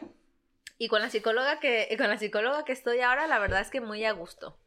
[0.80, 3.80] Y con la psicóloga que, con la psicóloga que estoy ahora, la verdad es que
[3.80, 4.58] muy a gusto.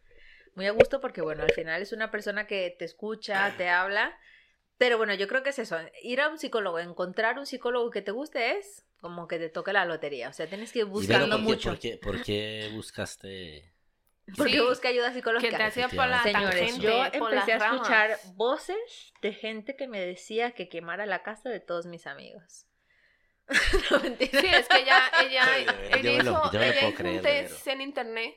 [0.54, 4.16] Muy a gusto porque, bueno, al final es una persona que te escucha, te habla.
[4.78, 5.76] Pero bueno, yo creo que es eso.
[6.02, 9.72] Ir a un psicólogo, encontrar un psicólogo que te guste es como que te toque
[9.72, 10.28] la lotería.
[10.28, 11.68] O sea, tienes que ir buscando ¿por qué- mucho.
[11.70, 13.72] ¿por qué, por qué buscaste...?
[14.36, 15.56] Porque Sí, busca ayuda Que psicológica.
[15.56, 17.76] te hacía por la Señores, tangente, yo por empecé a ramas.
[17.76, 22.66] escuchar voces de gente que me decía que quemara la casa de todos mis amigos.
[23.92, 24.40] no, mentira.
[24.40, 27.16] Sí, es que ella, ella, verdad, ella yo lo- hizo, yo ella puedo hizo creer,
[27.16, 28.34] un test en internet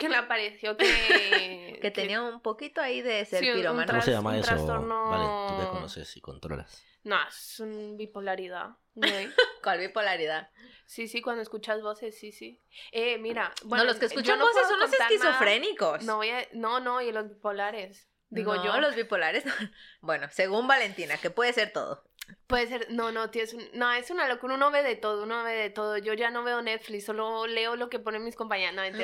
[0.00, 1.78] que le pareció que...
[1.80, 3.86] que tenía un poquito ahí de ser Sí, un pirómano.
[3.88, 4.48] ¿Cómo se llama eso?
[4.50, 6.82] trastorno- Vale, tú que conoces y controlas.
[7.04, 8.70] No, es un bipolaridad.
[9.62, 10.50] ¿Cuál bipolaridad?
[10.86, 12.60] Sí, sí, cuando escuchas voces, sí, sí.
[12.92, 16.02] Eh, mira, bueno, no, los que escuchan no voces son los esquizofrénicos.
[16.04, 18.08] No, voy a- no, no, y los bipolares.
[18.28, 18.80] Digo No, yo.
[18.80, 19.44] los bipolares.
[20.00, 22.04] bueno, según Valentina, que puede ser todo.
[22.46, 25.22] Puede ser, no, no, tío, es, un- no, es una locura, uno ve de todo,
[25.24, 25.96] uno ve de todo.
[25.98, 28.74] Yo ya no veo Netflix, solo leo lo que ponen mis compañeras.
[28.74, 29.02] No.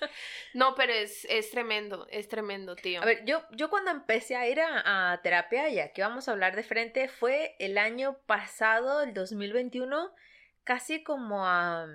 [0.54, 3.02] no, pero es, es tremendo, es tremendo, tío.
[3.02, 6.32] A ver, yo, yo cuando empecé a ir a, a terapia, ya que vamos a
[6.32, 10.12] hablar de frente, fue el año pasado, el 2021,
[10.64, 11.86] casi como a,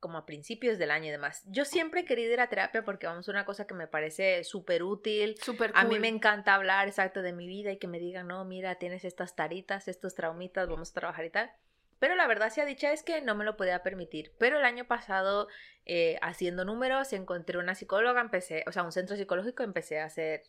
[0.00, 1.42] como a principios del año y demás.
[1.46, 4.82] Yo siempre he querido ir a terapia porque vamos, una cosa que me parece súper
[4.82, 5.36] útil.
[5.42, 8.44] Súper A mí me encanta hablar exacto de mi vida y que me digan, no,
[8.44, 11.50] mira, tienes estas taritas, estos traumitas, vamos a trabajar y tal.
[11.98, 14.32] Pero la verdad sea dicha es que no me lo podía permitir.
[14.38, 15.48] Pero el año pasado,
[15.84, 20.42] eh, haciendo números, encontré una psicóloga, empecé, o sea, un centro psicológico, empecé a hacer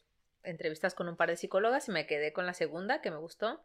[0.44, 3.62] entrevistas con un par de psicólogas y me quedé con la segunda, que me gustó.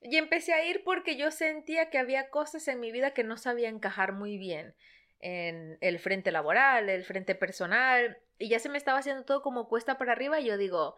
[0.00, 3.36] Y empecé a ir porque yo sentía que había cosas en mi vida que no
[3.36, 4.74] sabía encajar muy bien
[5.20, 9.68] en el frente laboral, el frente personal, y ya se me estaba haciendo todo como
[9.68, 10.96] cuesta para arriba y yo digo,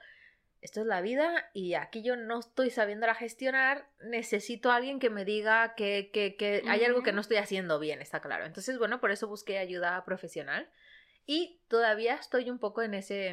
[0.61, 5.11] esto es la vida y aquí yo no estoy sabiéndola gestionar, necesito a alguien que
[5.11, 8.44] me diga que, que, que hay algo que no estoy haciendo bien, está claro.
[8.44, 10.68] Entonces, bueno, por eso busqué ayuda profesional
[11.27, 13.29] y todavía estoy un poco en ese,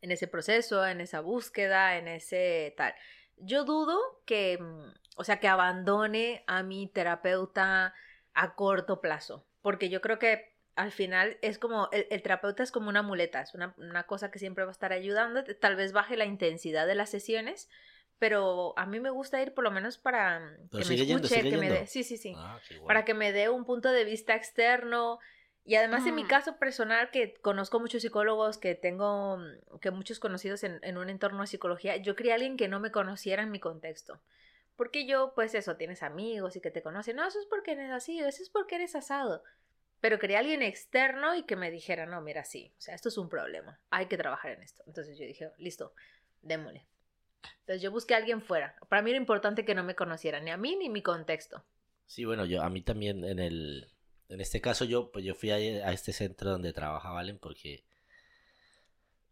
[0.00, 2.94] en ese proceso, en esa búsqueda, en ese tal.
[3.36, 7.94] Yo dudo que, mm, o sea, que abandone a mi terapeuta
[8.34, 10.47] a corto plazo, porque yo creo que
[10.78, 14.30] al final es como, el, el terapeuta es como una muleta, es una, una cosa
[14.30, 17.68] que siempre va a estar ayudando, tal vez baje la intensidad de las sesiones,
[18.20, 21.26] pero a mí me gusta ir por lo menos para mm, Pero que me yendo,
[21.26, 24.04] escuche, que me dé, sí, sí, sí, Ah, para que me dé un punto de
[24.04, 25.18] vista externo.
[25.64, 26.28] Y además en mi Mm.
[26.28, 31.10] caso personal, que conozco muchos psicólogos, que tengo, mm, que muchos conocidos en, en un
[31.10, 34.20] entorno de psicología, yo quería alguien que no me conociera en mi contexto.
[34.76, 37.90] Porque yo, pues eso, tienes amigos y que te conocen, no, eso es porque eres
[37.90, 39.42] así, eso es porque eres asado.
[40.00, 43.18] Pero quería alguien externo y que me dijera, no, mira, sí, o sea, esto es
[43.18, 44.82] un problema, hay que trabajar en esto.
[44.86, 45.92] Entonces yo dije, listo,
[46.42, 46.86] démosle.
[47.60, 48.76] Entonces yo busqué a alguien fuera.
[48.88, 51.64] Para mí era importante que no me conociera, ni a mí ni mi contexto.
[52.06, 53.92] Sí, bueno, yo a mí también en el
[54.28, 57.84] en este caso yo pues yo fui a, a este centro donde trabaja Valen porque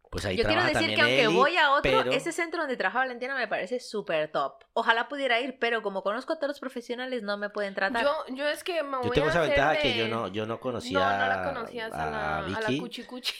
[0.09, 2.77] pues ahí Yo quiero decir que aunque Eli, voy a otro, pero- ese centro donde
[2.77, 4.63] trabaja Valentina me parece súper top.
[4.73, 8.03] Ojalá pudiera ir, pero como conozco a todos los profesionales, no me pueden tratar.
[8.03, 10.45] Yo, yo es que me voy yo tengo a esa ventaja que yo no yo
[10.45, 13.33] no conocía No, no la conocías a, la, a la Vicky, cuchi cuchi.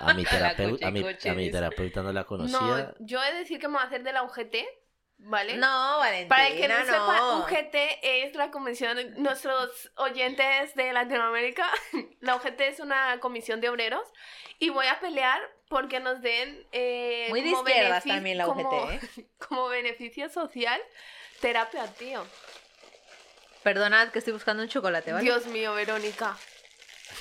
[0.00, 3.58] a mi terapeuta a mi, a terapeuta no la conocía No, yo he de decir
[3.58, 4.54] que me voy a hacer de la UGT,
[5.18, 5.56] ¿vale?
[5.56, 6.84] No, Valentina, Para el que no, no.
[6.84, 11.68] sepa, UGT es la de nuestros oyentes de Latinoamérica.
[12.20, 14.06] La UGT es una comisión de obreros
[14.58, 18.90] y voy a pelear porque nos den eh, Muy de izquierdas también la UGT, como,
[18.90, 19.00] ¿eh?
[19.48, 20.80] como beneficio social
[21.40, 22.26] terapia, tío.
[23.62, 25.24] Perdonad que estoy buscando un chocolate, ¿vale?
[25.24, 26.36] Dios mío, Verónica.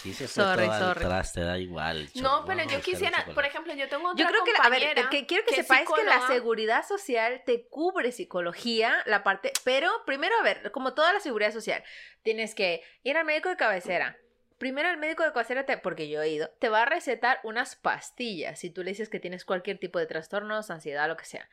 [0.06, 3.88] Aquí se fue Sorry, todo traste da igual No, pero yo quisiera, por ejemplo, yo
[3.90, 6.86] tengo otra Yo creo que, a ver, que quiero que, es sepáis que la seguridad
[6.86, 11.84] social te cubre psicología, la parte, pero primero, a ver, como toda la seguridad social,
[12.22, 14.18] tienes que ir al médico de cabecera,
[14.58, 17.76] primero el médico de cabecera, te, porque yo he ido, te va a recetar unas
[17.76, 21.50] pastillas si tú le dices que tienes cualquier tipo de trastornos, ansiedad, lo que sea.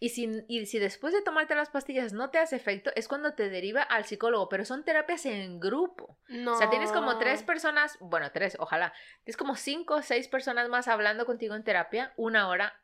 [0.00, 3.34] Y si, y si después de tomarte las pastillas no te hace efecto, es cuando
[3.34, 6.18] te deriva al psicólogo, pero son terapias en grupo.
[6.28, 6.54] No.
[6.54, 8.92] O sea, tienes como tres personas, bueno, tres, ojalá.
[9.24, 12.78] Tienes como cinco o seis personas más hablando contigo en terapia, una hora,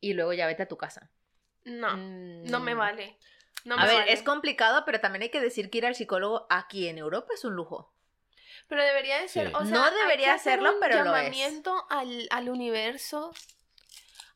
[0.00, 1.10] y luego ya vete a tu casa.
[1.64, 2.78] No, no me Mm.
[2.78, 3.18] vale.
[3.64, 4.12] No me a ver, vale.
[4.12, 7.44] es complicado, pero también hay que decir que ir al psicólogo aquí en Europa es
[7.44, 7.92] un lujo.
[8.68, 9.52] Pero debería de ser, Sí.
[9.54, 11.06] o sea, No debería hacer serlo, un pero lo es.
[11.06, 13.32] llamamiento al, al universo,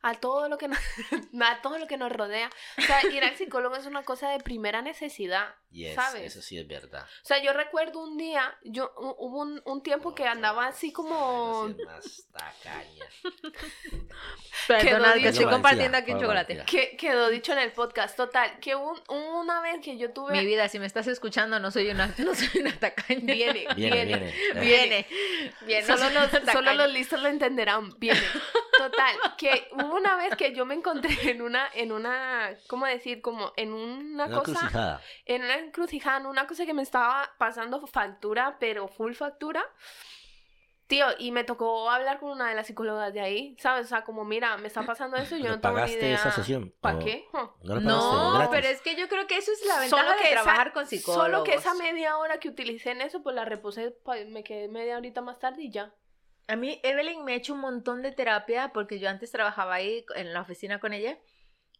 [0.01, 0.79] a todo lo que nos,
[1.41, 2.49] a todo lo que nos rodea.
[2.77, 6.23] O sea, ir al psicólogo es una cosa de primera necesidad, Yes, ¿sabes?
[6.23, 7.03] eso sí es verdad.
[7.23, 10.91] O sea, yo recuerdo un día, yo hu- hubo un, un tiempo que andaba así
[10.93, 13.05] como más tacaña.
[14.67, 16.63] Perdona, que estoy compartiendo aquí un chocolate.
[16.65, 18.17] Que quedó dicho en el podcast.
[18.17, 21.71] Total, que un- una vez que yo tuve Mi vida, si me estás escuchando, no
[21.71, 23.33] soy una, no soy una tacaña.
[23.33, 24.61] viene, Viene, viene, viene.
[24.61, 25.07] Viene.
[25.61, 25.87] Viene.
[25.87, 27.97] no Solo los, solo los listos lo entenderán.
[27.99, 28.21] Viene.
[28.77, 33.21] Total, que hubo una vez que yo me encontré en una, en una, ¿cómo decir?
[33.21, 35.01] Como en una, Una cosa, crucijada.
[35.25, 39.63] en una encrucijada, en una cosa que me estaba pasando factura, pero full factura.
[40.87, 43.87] Tío, y me tocó hablar con una de las psicólogas de ahí, ¿sabes?
[43.87, 45.99] O sea, como, mira, me está pasando eso y yo ¿Pero no tengo ni pagaste
[46.05, 46.15] idea.
[46.15, 46.73] esa sesión?
[46.79, 47.25] ¿Para ¿O qué?
[47.33, 47.37] Huh.
[47.37, 47.83] ¿No pagaste?
[47.83, 50.87] No, pero es que yo creo que eso es la ventaja de esa- trabajar con
[50.87, 51.25] psicólogos.
[51.25, 54.69] Solo que esa media hora que utilicé en eso, pues la repuse, pa- me quedé
[54.69, 55.93] media horita más tarde y ya.
[56.47, 60.05] A mí Evelyn me ha hecho un montón de terapia porque yo antes trabajaba ahí
[60.15, 61.17] en la oficina con ella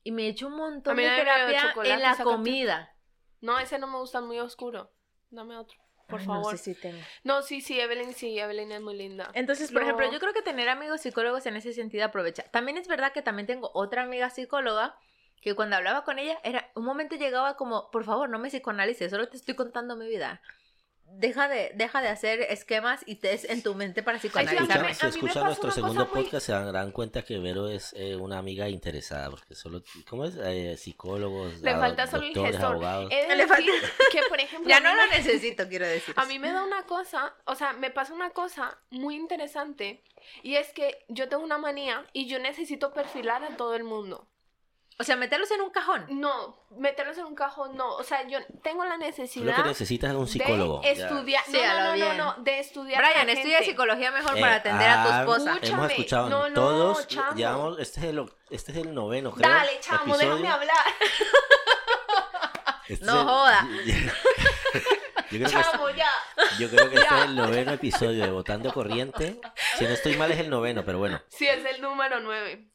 [0.03, 2.93] y me ha hecho un A montón de terapia en la comida.
[3.41, 4.91] No, ese no me gusta muy oscuro.
[5.29, 6.51] Dame otro, por Ay, favor.
[6.53, 6.99] No sé si tengo.
[7.23, 9.29] No, sí, sí, Evelyn, sí, Evelyn es muy linda.
[9.33, 9.87] Entonces, por No.
[9.87, 12.43] ejemplo, yo creo que tener amigos psicólogos en ese sentido aprovecha.
[12.51, 14.97] También es verdad que también tengo otra amiga psicóloga
[15.41, 19.11] que cuando hablaba con ella era un momento llegaba como, por favor, no me psicoanalices,
[19.11, 20.41] solo te estoy contando mi vida.
[21.09, 24.89] Deja de, deja de hacer esquemas y test en tu mente para psicoanalizarme.
[24.89, 28.37] me- si escuchan nuestro segundo muy- podcast se darán cuenta que Vero es eh, una
[28.37, 30.35] amiga interesada, porque solo, ¿cómo es?
[30.37, 32.77] Eh, psicólogos, Le ah, falta solo el gestor.
[33.09, 33.47] Le
[34.11, 36.13] que, por ejemplo, Ya no lo me- necesito, quiero decir.
[36.17, 40.03] A mí me da una cosa, o sea, me pasa una cosa muy interesante
[40.43, 44.27] y es que yo tengo una manía y yo necesito perfilar a todo el mundo.
[44.99, 46.05] O sea, meterlos en un cajón.
[46.09, 47.87] No, meterlos en un cajón, no.
[47.97, 50.81] O sea, yo tengo la Tú lo necesidad que necesitas es un psicólogo.
[50.81, 51.43] de estudiar.
[51.45, 53.05] Sí, no, no, no, no, no, de estudiar.
[53.05, 55.53] a Brian, estudia psicología mejor Eh, para atender a tu ah, esposa.
[55.53, 55.73] Escucha.
[55.73, 55.93] Hemos Escúchame.
[55.93, 57.35] escuchado No, no, todos, chamo.
[57.35, 59.47] llevamos, este es el, este es el noveno, creo.
[59.51, 60.29] Dale, chamo, episodio.
[60.35, 60.85] déjame hablar.
[62.89, 63.67] Este No es el- joda.
[65.29, 66.09] Yo creo, que Chamo, ya.
[66.57, 67.17] yo creo que este Ya.
[67.19, 69.41] es el noveno episodio de Votando Corriente.
[69.77, 71.21] Si no estoy mal es el noveno, pero bueno.
[71.27, 72.65] Sí, es el número 9.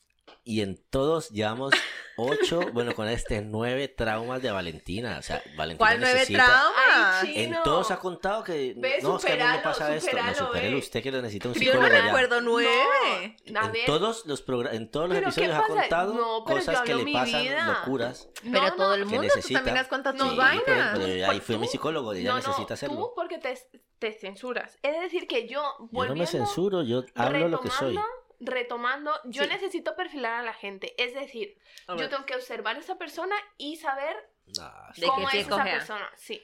[0.45, 1.73] Y en todos llevamos
[2.17, 5.19] ocho, bueno, con este nueve traumas de Valentina.
[5.19, 7.25] O sea, Valentina ¿Cuál nueve traumas?
[7.33, 7.63] En no.
[7.63, 10.17] todos ha contado que Ve, no, es que a mí me pasa esto.
[10.17, 12.03] No, supérelo usted que lo necesita un Yo psicólogo no ya.
[12.07, 13.37] recuerdo nueve.
[13.47, 16.67] No, En todos los en todos los ¿Pero qué episodios ha contado No, pero yo
[16.67, 17.67] cosas que le pasan, vida.
[17.67, 18.29] locuras.
[18.43, 18.95] Pero No, todo no.
[18.95, 19.59] el mundo, tú necesita.
[19.61, 20.99] también has contado Sí, tus por- vainas.
[20.99, 22.97] pero ahí fue mi tú- psicólogo, ella no, necesita no, hacerlo.
[22.97, 23.57] Tú porque te,
[24.01, 24.77] te censuras.
[24.83, 27.97] Es decir, que yo, Yo no volviendo, me censuro, yo hablo lo que soy.
[28.45, 29.49] Retomando, yo Sí.
[29.49, 30.95] necesito perfilar a la gente.
[31.03, 31.57] Es decir,
[31.89, 34.17] yo tengo que observar a esa persona y saber
[34.59, 36.11] Nah, cómo es esa persona.
[36.17, 36.43] Sí.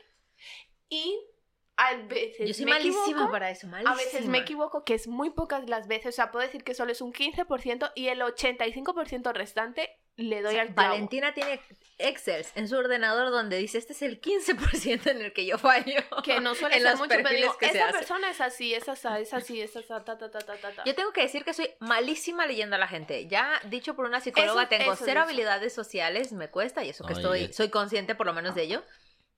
[0.89, 1.21] Y
[1.77, 3.93] a veces Yo soy me malísima equivoco, para eso, malísima.
[3.93, 6.15] A veces me equivoco, que es muy pocas las veces.
[6.15, 10.57] O sea, puedo decir que solo es un 15% y el 85% restante le doy
[10.57, 10.90] al clavo.
[10.90, 11.61] Valentina tiene
[11.96, 16.00] Excel en su ordenador donde dice este es el 15% en el que yo fallo.
[16.22, 19.09] Que no suele en ser los mucho, pero digo, esa persona es así, es así,
[19.20, 20.85] es así, es así, ta, ta, ta, ta, ta, ta.
[20.85, 23.26] Yo tengo que decir que soy malísima leyendo a la gente.
[23.28, 25.33] Ya dicho por una psicóloga, Eso- tengo eso cero dice.
[25.33, 27.22] habilidades sociales, me cuesta y eso que Oye.
[27.22, 28.85] estoy, soy consciente por lo menos de ello.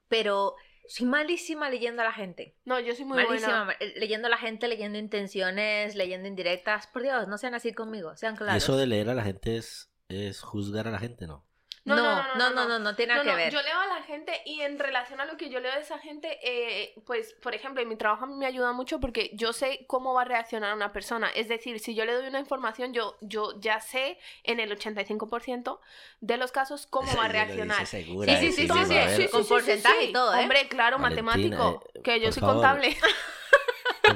[0.08, 0.56] Pero
[0.88, 2.56] soy malísima leyendo a la gente.
[2.64, 3.76] No, yo soy muy malísima buena.
[3.80, 6.86] eh, leyendo a la gente, leyendo intenciones, leyendo indirectas.
[6.88, 8.62] Por Dios, no sean así conmigo, sean Y claros.
[8.62, 11.44] eso de leer a la gente es, es juzgar a la gente, ¿no?
[11.84, 11.96] No,
[12.36, 13.52] no, no, no, no, tiene nada No, que no, ver.
[13.52, 15.98] Yo leo a la gente y en relación a lo que yo leo de esa
[15.98, 19.54] gente, eh, pues, por ejemplo, en mi trabajo a mí me ayuda mucho porque yo
[19.54, 21.30] sé cómo va a reaccionar una persona.
[21.30, 25.80] Es decir, si yo le doy una información, yo, yo ya sé en el 85%
[26.20, 27.86] de los casos cómo va a reaccionar.
[27.86, 30.42] Sí, sí, sí, sí, con porcentaje y todo, ¿eh?
[30.42, 32.96] Hombre, claro, matemático, eh, que yo soy contable.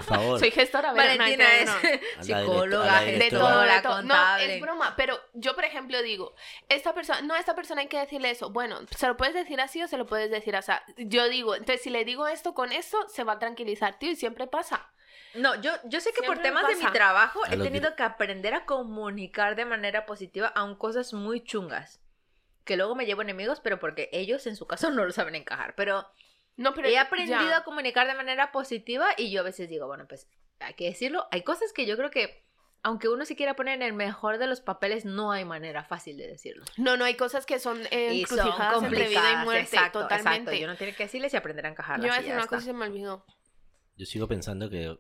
[0.06, 0.38] Por favor.
[0.38, 0.90] soy gestora.
[0.90, 1.90] a ver, no, Valentina no, es no.
[2.16, 4.02] La psicóloga, la de todo, gestora, todo.
[4.02, 4.54] No, contable.
[4.54, 6.34] es broma, pero yo, por ejemplo, digo,
[6.68, 8.50] esta persona, no, a esta persona hay que decirle eso.
[8.50, 10.72] Bueno, se lo puedes decir así o se lo puedes decir así.
[10.96, 14.16] Yo digo, entonces si le digo esto con esto, se va a tranquilizar, tío, y
[14.16, 14.90] siempre pasa.
[15.34, 17.96] No, yo, yo sé que por Siempre me temas de mi trabajo A he tenido
[17.96, 22.00] que aprender a comunicar de manera positiva aun cosas muy chungas.
[22.64, 25.74] Que luego me llevo enemigos, pero porque ellos en su caso no lo saben encajar.
[25.74, 26.06] Pero
[26.56, 27.58] No, pero He aprendido ya.
[27.58, 30.28] a comunicar de manera positiva y yo a veces digo, bueno, pues
[30.60, 31.26] hay que decirlo.
[31.32, 32.44] Hay cosas que yo creo que,
[32.82, 36.16] aunque uno se quiera poner en el mejor de los papeles, no hay manera fácil
[36.16, 36.64] de decirlo.
[36.76, 39.44] No, no, hay cosas que son eh, son entre vida y complicadas.
[39.44, 40.38] muerte, exacto, totalmente.
[40.40, 40.52] exacto.
[40.60, 42.06] Yo no tiene que decirles y aprender a Yo encajarlas.
[42.06, 42.56] iba a y decir una está.
[42.56, 43.24] cosa y se me olvidó.
[43.96, 44.96] Yo sigo pensando que...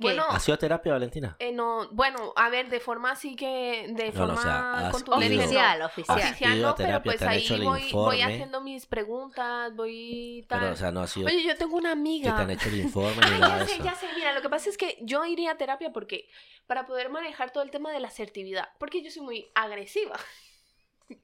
[0.00, 0.06] ¿Qué?
[0.06, 1.36] Bueno, ¿Ha sido terapia, Valentina?
[1.38, 4.90] eh, no, bueno, a ver, de forma así que, de No, no, o forma sea.
[4.90, 6.18] Oficial, oficial.
[6.18, 10.60] Oficial no, pero pues ahí voy, voy haciendo mis preguntas, voy tal.
[10.60, 12.34] Pero, o sea, no ha sido Oye, yo tengo una que amiga.
[12.34, 13.84] te han hecho el informe Ah, nada ya sé, eso.
[13.84, 14.06] ya sé.
[14.14, 16.28] Mira, lo que pasa es que yo iría a terapia porque
[16.66, 20.16] para poder manejar todo el tema de la asertividad, porque yo soy muy agresiva.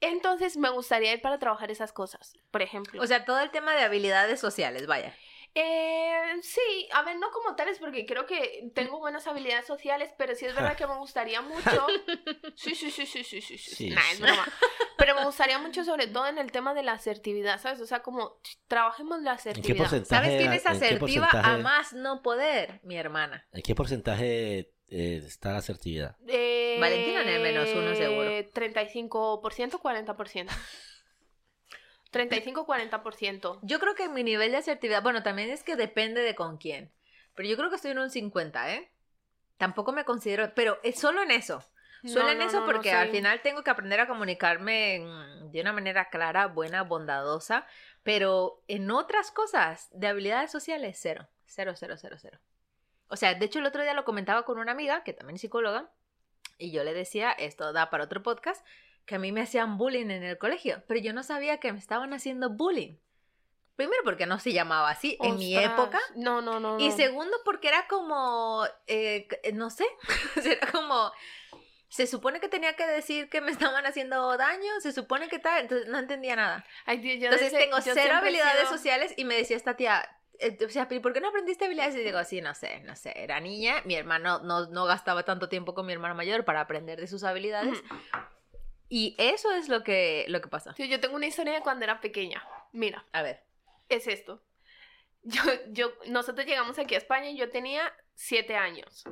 [0.00, 3.02] Entonces me gustaría ir para trabajar esas cosas, por ejemplo.
[3.02, 5.14] O sea, todo el tema de habilidades sociales, vaya.
[5.56, 10.34] Eh, sí, a ver, no como tales, porque creo que tengo buenas habilidades sociales, pero
[10.34, 11.86] sí es verdad que me gustaría mucho.
[12.56, 13.58] Sí, sí, sí, sí, sí, sí.
[13.58, 13.74] sí.
[13.74, 14.22] Sí, Nah, es sí.
[14.22, 14.44] broma.
[14.96, 17.80] Pero me gustaría mucho, sobre todo en el tema de la asertividad, ¿sabes?
[17.80, 18.38] O sea, como
[18.68, 19.78] trabajemos la ¿En qué asertividad.
[19.78, 20.24] porcentaje?
[20.24, 22.80] ¿Sabes quién es asertiva a más no poder?
[22.84, 23.44] Mi hermana.
[23.52, 26.16] ¿En qué porcentaje eh, está la asertividad?
[26.28, 28.30] Eh, Valentina en el menos uno, seguro.
[28.30, 30.48] 35%, 40%.
[32.14, 33.58] 35-40%.
[33.62, 36.92] Yo creo que mi nivel de asertividad, bueno, también es que depende de con quién.
[37.34, 38.90] Pero yo creo que estoy en un 50, ¿eh?
[39.56, 41.64] Tampoco me considero, pero es solo en eso.
[42.04, 45.02] Solo No, en no, eso no, porque al final tengo que aprender a comunicarme
[45.50, 47.66] de una manera clara, buena, bondadosa,
[48.02, 52.38] pero en otras cosas de habilidades sociales, cero, cero, cero, cero, cero.
[53.08, 55.40] O sea, de hecho el otro día lo comentaba con una amiga, que también es
[55.40, 55.90] psicóloga,
[56.58, 58.64] y yo le decía, esto da para otro podcast,
[59.06, 61.78] que a mí me hacían bullying en el colegio, pero yo no sabía que me
[61.78, 62.96] estaban haciendo bullying.
[63.76, 65.98] Primero porque no se llamaba así en mi época.
[66.14, 66.78] No, no, no.
[66.78, 66.96] Y no.
[66.96, 69.84] segundo, porque era como, eh, no sé,
[70.44, 71.10] era como,
[71.88, 75.62] se supone que tenía que decir que me estaban haciendo daño, se supone que tal,
[75.62, 76.64] entonces no entendía nada.
[76.86, 80.08] Ay, yo Entonces desde- tengo yo cero habilidades sido- sociales y me decía esta tía,
[80.38, 81.96] eh, o sea, ¿pero ¿por qué no aprendiste habilidades?
[81.96, 85.48] Y digo, sí, no sé, no sé, era niña, mi hermano no, no gastaba tanto
[85.48, 87.82] tiempo con mi hermano mayor para aprender de sus habilidades.
[88.88, 90.74] Y eso es lo que, lo que pasa.
[90.74, 92.46] Sí, yo tengo una historia de cuando era pequeña.
[92.72, 93.42] Mira, A ver.
[93.88, 94.42] es esto.
[95.26, 99.04] Yo, yo, nosotros llegamos aquí a España y yo tenía siete años.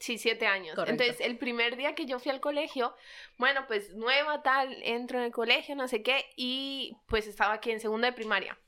[0.00, 0.74] Sí, siete años.
[0.74, 1.00] Correcto.
[1.04, 2.96] Entonces, el primer día que yo fui al colegio,
[3.38, 7.70] bueno, pues nueva tal, entro en el colegio, no sé qué, y pues estaba aquí
[7.70, 8.58] en segundo de primaria.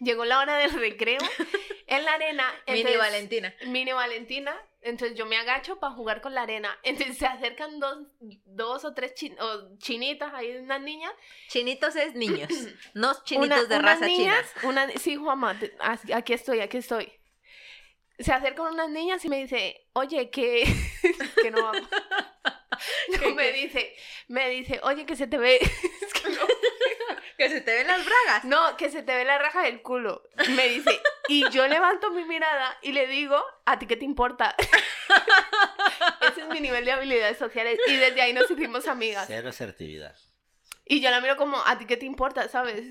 [0.00, 1.20] Llegó la hora del recreo
[1.86, 2.52] en la arena.
[2.66, 3.54] Mini entonces- Valentina.
[3.66, 4.60] Mini Valentina.
[4.86, 6.78] Entonces yo me agacho para jugar con la arena.
[6.82, 7.98] Entonces se acercan dos,
[8.44, 11.12] dos o tres chin- o chinitas, ahí unas niñas.
[11.48, 12.48] Chinitos es niños,
[12.94, 14.68] no chinitos Una- de unas raza niñas, china.
[14.68, 15.58] una- sí, Juanma,
[16.14, 17.12] aquí estoy, aquí estoy.
[18.18, 20.64] Se acercan unas niñas y me dice, oye, que,
[21.42, 21.88] que no vamos.
[23.08, 23.52] No, ¿Qué, me qué?
[23.52, 23.96] dice,
[24.28, 26.46] me dice, oye, que se te ve, es que no,
[27.38, 28.44] Que se te ven las bragas.
[28.44, 30.22] no, que se te ve la raja del culo.
[30.54, 34.54] Me dice, y yo levanto mi mirada y le digo, ¿a ti qué te importa?
[36.20, 39.26] Ese es mi nivel de habilidades sociales y desde ahí nos hicimos amigas.
[39.26, 40.14] Cero asertividad.
[40.84, 42.48] Y yo la miro como, ¿a ti qué te importa?
[42.48, 42.84] ¿Sabes?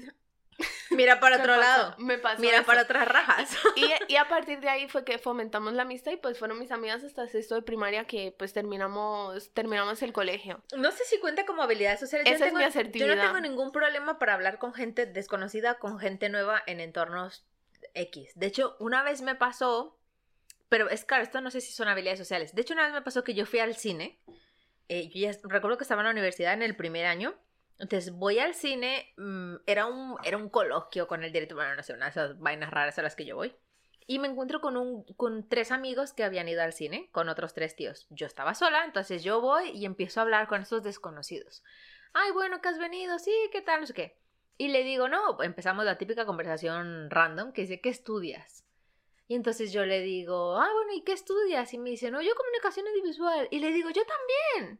[0.90, 1.96] Mira para otro pasó- lado.
[1.98, 2.66] Me pasó Mira eso.
[2.66, 3.58] para otras rajas.
[3.76, 6.72] Y, y a partir de ahí fue que fomentamos la amistad y pues fueron mis
[6.72, 10.62] amigas hasta sexto de primaria que pues terminamos, terminamos el colegio.
[10.76, 12.28] No sé si cuenta como habilidades sociales.
[12.28, 13.16] Esa yo, es tengo- mi yo asertividad.
[13.16, 17.46] no tengo ningún problema para hablar con gente desconocida, con gente nueva en entornos
[18.36, 19.98] De hecho, una vez me pasó,
[20.70, 22.54] pero es claro, esto no sé si son habilidades sociales.
[22.54, 24.20] De hecho, una vez me pasó que yo fui al cine.
[24.90, 27.36] eh, yo ya recuerdo que estaba en la universidad en el primer año.
[27.80, 31.84] Entonces voy al cine, mm, era, un, era un coloquio con el director, bueno, no
[31.84, 33.56] sé, una de esas vainas raras a las que yo voy.
[34.08, 37.54] Y me encuentro con, un, con tres amigos que habían ido al cine, con otros
[37.54, 38.08] tres tíos.
[38.12, 41.64] Yo estaba sola, entonces yo voy y empiezo a hablar con esos desconocidos.
[42.14, 43.82] Ay, bueno, que has venido, sí, ¿qué tal?
[43.82, 44.18] No sé qué.
[44.58, 48.66] Y le digo, no, empezamos la típica conversación random que dice, ¿qué estudias?
[49.28, 51.74] Y entonces yo le digo, ah, bueno, ¿y qué estudias?
[51.74, 53.48] Y me dice, no, yo comunicación audiovisual.
[53.52, 54.80] Y le digo, yo también.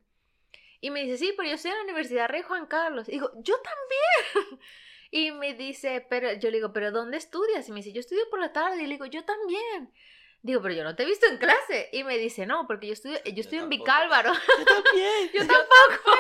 [0.82, 3.10] Y me dice, sí, pero yo estoy en la Universidad Rey Juan Carlos.
[3.10, 4.60] Y digo, yo también.
[5.12, 7.70] Y me dice, pero yo le digo, ¿pero dónde estudias?
[7.70, 8.84] Y me dice, yo estudio por la tarde.
[8.84, 9.94] Y le digo, yo también.
[10.46, 11.90] Digo, pero yo no te he visto en clase.
[11.92, 13.68] Y me dice, no, porque yo estudio, yo estoy en.
[13.68, 14.32] Vicálvaro.
[14.32, 15.32] Yo también.
[15.34, 16.20] Yo tampoco.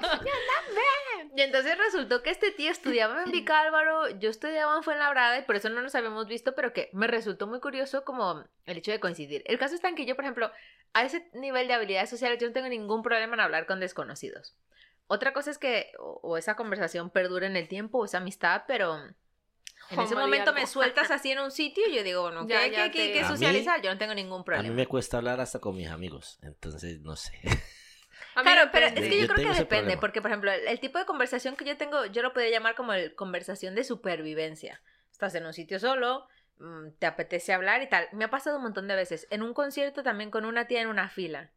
[0.00, 1.24] yo también.
[1.36, 5.56] Y entonces resultó que este tío estudiaba en Vicálvaro, yo estudiaba en Fuenlabrada y por
[5.56, 9.00] eso no nos habíamos visto, pero que me resultó muy curioso como el hecho de
[9.00, 9.42] coincidir.
[9.46, 10.52] El caso está en que yo, por ejemplo,
[10.92, 14.54] a ese nivel de habilidades sociales yo no tengo ningún problema en hablar con desconocidos.
[15.08, 18.62] Otra cosa es que o, o esa conversación perdure en el tiempo o esa amistad,
[18.68, 19.00] pero
[19.90, 20.60] en ese momento algo.
[20.60, 23.06] me sueltas así en un sitio y yo digo, bueno, ¿qué, Ya, qué- ya qué-
[23.06, 23.82] te- qué A mí- socializar?
[23.82, 24.74] Yo no tengo ningún A mí problema.
[24.74, 27.32] me cuesta hablar hasta con mis amigos, entonces no sé.
[28.34, 30.00] Claro, pero es que yo, Yo creo que depende, problema.
[30.00, 32.74] porque por ejemplo, el, el tipo de conversación que yo tengo, yo lo podría llamar
[32.74, 34.82] como el conversación de supervivencia.
[35.12, 36.26] Estás en un sitio solo,
[36.58, 38.08] mm, te apetece hablar y tal.
[38.12, 39.28] Me ha pasado un montón de veces.
[39.30, 41.52] En un concierto también con una tía en una fila.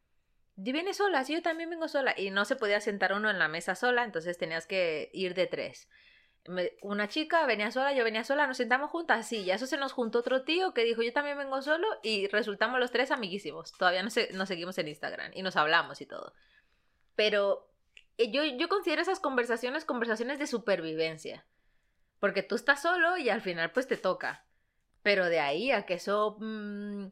[0.55, 2.13] Y viene sola, sí, yo también vengo sola.
[2.15, 5.47] Y no se podía sentar uno en la mesa sola, entonces tenías que ir de
[5.47, 5.89] tres.
[6.47, 9.67] Me- una chica venía sola, yo venía sola, nos sentamos juntas, sí, y a eso
[9.67, 13.11] se nos juntó otro tío que dijo yo también vengo solo y resultamos los tres
[13.11, 13.71] amiguísimos.
[13.73, 16.33] Todavía nos, se- nos seguimos en Instagram y nos hablamos y todo.
[17.15, 17.69] Pero
[18.17, 21.45] eh, yo, yo considero esas conversaciones conversaciones de supervivencia.
[22.19, 24.45] Porque tú estás solo y al final pues te toca.
[25.03, 27.07] Pero de ahí a que eso, mm,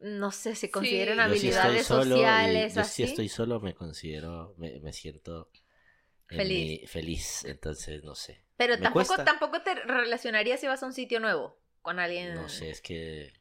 [0.00, 0.70] no sé, se Sí.
[0.72, 2.92] Yo estoy habilidades solo y sociales, yo así.
[2.94, 5.50] si estoy solo me considero, me, me siento
[6.28, 6.80] en Feliz.
[6.82, 8.43] mi- feliz, entonces no sé.
[8.56, 9.24] Pero tampoco, cuesta.
[9.24, 12.34] tampoco te relacionarías si vas a un sitio nuevo con alguien.
[12.34, 13.32] No sé, es que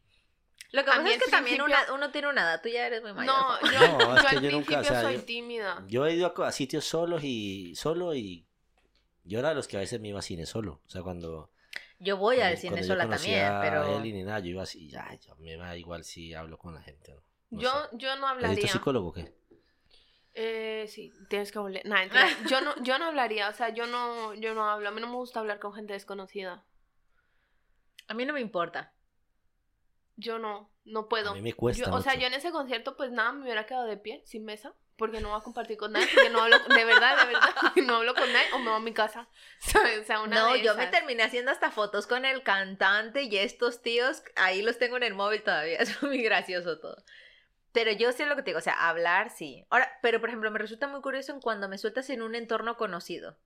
[0.71, 2.87] Lo que A pasa es que también principio- una- uno tiene una edad, tú ya
[2.87, 3.35] eres muy mayor.
[3.35, 5.83] No, yo, No, es yo que al yo nunca, o principio sea, soy yo- tímida.
[5.87, 8.45] yo he ido a, a sitios solos y solo y
[9.23, 11.51] yo era de los que a veces me iba a cine solo, o sea, cuando
[11.99, 13.97] Yo voy al cine yo sola también, a pero...
[13.99, 16.81] Eli ni nada, yo iba así, ya, ya, me da igual si hablo con la
[16.81, 17.21] gente, ¿no?
[17.51, 17.89] No yo, sé.
[17.97, 18.67] yo no ¿Has visto hablaría.
[18.67, 19.31] psicólogo o qué?
[20.35, 21.85] Eh, sí, tienes que hablar.
[21.85, 22.03] Nah,
[22.49, 24.89] yo no, yo no hablaría, o sea, yo no, yo no hablo.
[24.89, 26.65] A mí no me gusta hablar con gente desconocida.
[28.07, 28.93] A mí no me importa.
[30.15, 31.31] Yo no, no puedo.
[31.31, 33.65] A mí me cuesta Yo- o sea, yo en ese concierto, pues nada, me hubiera
[33.65, 36.57] quedado de pie, sin mesa, porque no voy a compartir con nadie, porque no hablo,
[36.59, 37.49] de verdad, de verdad,
[37.87, 39.27] no hablo con nadie, o me voy a mi casa,
[39.59, 40.01] ¿sabes?
[40.01, 43.81] O sea, una No, yo me terminé haciendo hasta fotos con el cantante y estos
[43.81, 47.03] tíos, ahí los tengo en el móvil todavía, es muy gracioso todo.
[47.73, 49.65] Pero yo sé lo que te digo, o sea, hablar sí.
[49.69, 52.77] Ahora, pero por ejemplo, me resulta muy curioso en cuando me sueltas en un entorno
[52.77, 53.37] conocido.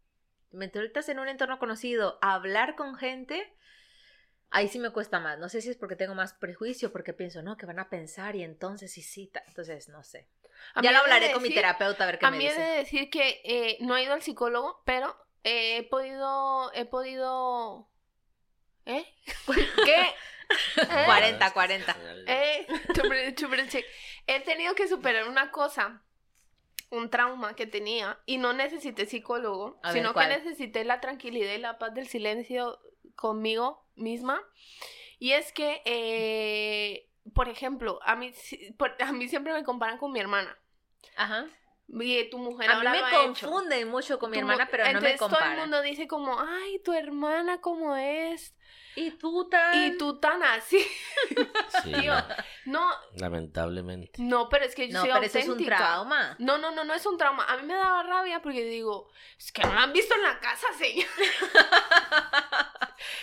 [0.51, 3.53] Me sueltas en un entorno conocido, hablar con gente,
[4.49, 5.39] ahí sí me cuesta más.
[5.39, 8.35] No sé si es porque tengo más prejuicio, porque pienso, no, que van a pensar
[8.35, 10.27] y entonces sí, sí, entonces no sé.
[10.73, 12.45] A ya mí lo de hablaré con mi terapeuta a ver qué A me mí
[12.45, 12.61] he dice.
[12.61, 17.87] de decir que eh, no he ido al psicólogo, pero he podido, he podido...
[18.85, 19.05] ¿Eh?
[19.85, 20.05] ¿Qué?
[20.49, 21.03] ¿Eh?
[21.05, 21.97] 40, 40.
[22.27, 23.85] Eh, chupre- chupre- che.
[24.27, 26.01] He tenido que superar una cosa,
[26.89, 30.29] un trauma que tenía, y no necesité psicólogo, ver, sino ¿cuál?
[30.29, 32.79] que necesité la tranquilidad y la paz del silencio
[33.15, 34.41] conmigo misma.
[35.19, 38.31] Y es que, eh, por ejemplo, a mí,
[38.77, 40.57] por- a mí siempre me comparan con mi hermana.
[41.15, 41.47] Ajá.
[41.89, 43.21] Y tu mujer A mí me lo ha hecho.
[43.23, 45.59] confunden mucho con mi Tu hermana, pero no me Entonces todo el comparan.
[45.59, 48.53] mundo dice como, ay, tu hermana cómo es,
[48.95, 49.73] Y tú tan...
[49.85, 50.85] y tú tan así.
[51.83, 52.13] Sí, Tío,
[52.65, 54.21] no, No, lamentablemente.
[54.21, 55.77] no, pero es que yo No, soy pero eso es un auténtica.
[55.77, 56.35] trauma.
[56.39, 57.45] No, no, no, no es un trauma.
[57.45, 60.39] A mí me daba rabia porque digo, es que no la han visto en la
[60.39, 61.07] casa, señor.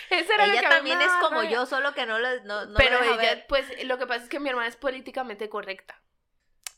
[0.09, 1.49] Esa era la Ella que a mí también me es como rabia.
[1.51, 3.45] yo, solo que no lo no, Pero ella, ver.
[3.47, 6.01] pues, lo que pasa es que mi hermana es políticamente correcta.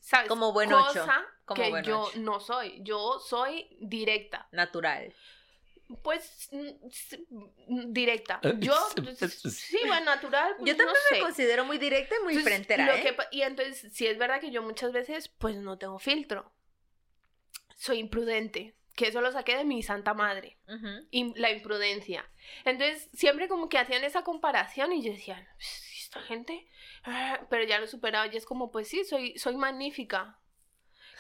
[0.09, 0.29] ¿Sabes?
[0.29, 1.05] Como buen Cosa ocho,
[1.43, 2.19] como que buen yo ocho.
[2.19, 2.79] no soy.
[2.81, 4.47] Yo soy directa.
[4.51, 5.13] natural.
[6.01, 8.39] Pues, mm, directa.
[8.43, 10.53] Eh, Yo, pues, sí, bueno, natural.
[10.57, 11.21] pues, Yo también no me sé.
[11.23, 13.01] considero muy directa y muy Entonces, frentera, lo ¿eh?
[13.01, 16.51] que y entonces, sí es verdad que yo muchas veces, pues no tengo filtro.
[17.75, 18.75] Soy imprudente.
[18.95, 20.57] Que eso lo saqué de mi santa madre.
[20.67, 20.87] Ujú.
[21.11, 22.25] im- la imprudencia.
[22.65, 26.73] Entonces, siempre como que hacían esa comparación y yo decía, "Sí, esta gente, ah",
[27.49, 30.39] pero ya lo he superado y es como, pues sí, soy, soy magnífica.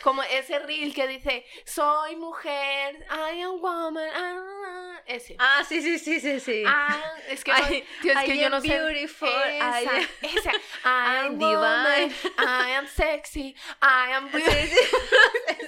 [0.03, 5.35] Como ese reel que dice, soy mujer, I am woman, ah", ese.
[5.39, 6.63] Ah, sí, sí, sí, sí, sí.
[6.67, 8.67] Ah, es que, I- tío, es que I yo am no sé.
[8.67, 10.51] beautiful, Esa, I am- esa.
[10.85, 12.15] I am divine, divine.
[12.37, 14.99] I am sexy, I am beautiful.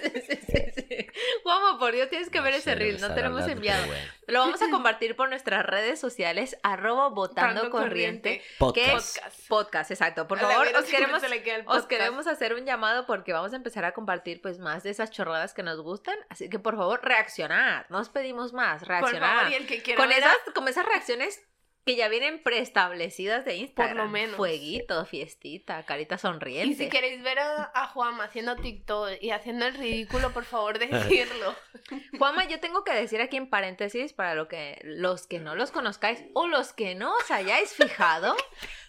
[0.03, 0.22] sí.
[0.28, 0.68] sí, sí,
[1.44, 3.58] Juanma, por Dios, tienes que No ver ese reel, no están te lo hemos hablando,
[3.60, 3.86] enviado.
[3.88, 4.04] bueno.
[4.28, 8.42] Lo vamos a compartir por nuestras redes sociales, arroba votando corriente.
[8.58, 9.18] Podcast.
[9.18, 9.48] Podcast.
[9.48, 10.28] Podcast, exacto.
[10.28, 11.22] Por favor, os queremos,
[11.68, 15.12] os queremos hacer un llamado porque vamos a empezar a compartir pues más de esas
[15.12, 16.18] chorradas que nos gustan.
[16.30, 17.86] Así que por favor, reaccionad.
[17.90, 19.36] No os pedimos más, Por reaccionad.
[19.38, 21.42] favor, y el que quiera con ver esas, con esas reacciones
[21.90, 23.98] que ya vienen preestablecidas de Instagram.
[23.98, 24.36] lo menos.
[24.36, 26.68] Fueguito, fiestita, carita sonriente.
[26.72, 30.78] Y si queréis ver a, a Juanma haciendo TikTok y haciendo el ridículo, por favor,
[30.80, 31.56] decirlo.
[32.20, 35.72] Juanma, yo tengo que decir aquí en paréntesis para lo que, los que no los
[35.72, 38.38] conozcáis o los que no os hayáis fijado,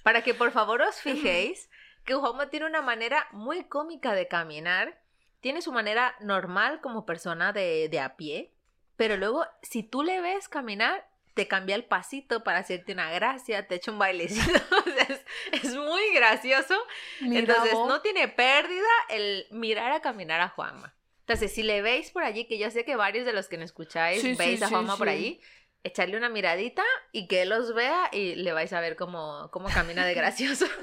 [0.02, 1.70] para que por favor os fijéis
[2.04, 5.00] que Juanma tiene una manera muy cómica de caminar,
[5.40, 8.52] tiene su manera normal como persona de, de a pie,
[8.96, 13.66] pero luego si tú le ves caminar, te cambia el pasito para hacerte una gracia,
[13.66, 16.74] te echa un bailecito, o sea, es, es muy gracioso.
[17.20, 17.88] Entonces, vos.
[17.88, 20.94] no tiene pérdida el mirar a caminar a Juanma.
[21.20, 23.64] Entonces, si le veis por allí, que yo sé que varios de los que me
[23.64, 25.14] escucháis Sí, veis sí, a sí, Juanma por sí.
[25.14, 25.40] allí,
[25.84, 29.68] echarle una miradita y que él los vea y le vais a ver cómo, cómo
[29.68, 30.66] camina de gracioso.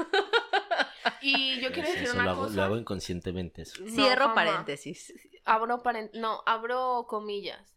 [1.21, 2.55] Y yo quiero decir eso una lo hago, cosa.
[2.55, 3.61] lo hago inconscientemente.
[3.63, 3.81] Eso.
[3.83, 4.35] No, Cierro Juanma.
[4.35, 5.13] paréntesis.
[5.45, 7.76] abro paren- no, abro comillas.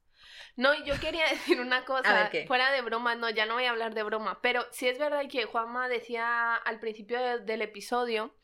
[0.57, 3.95] No, yo quería decir una cosa, fuera de broma, no, ya no voy a hablar
[3.95, 8.35] de broma, pero sí es verdad que Juanma decía al principio de- del episodio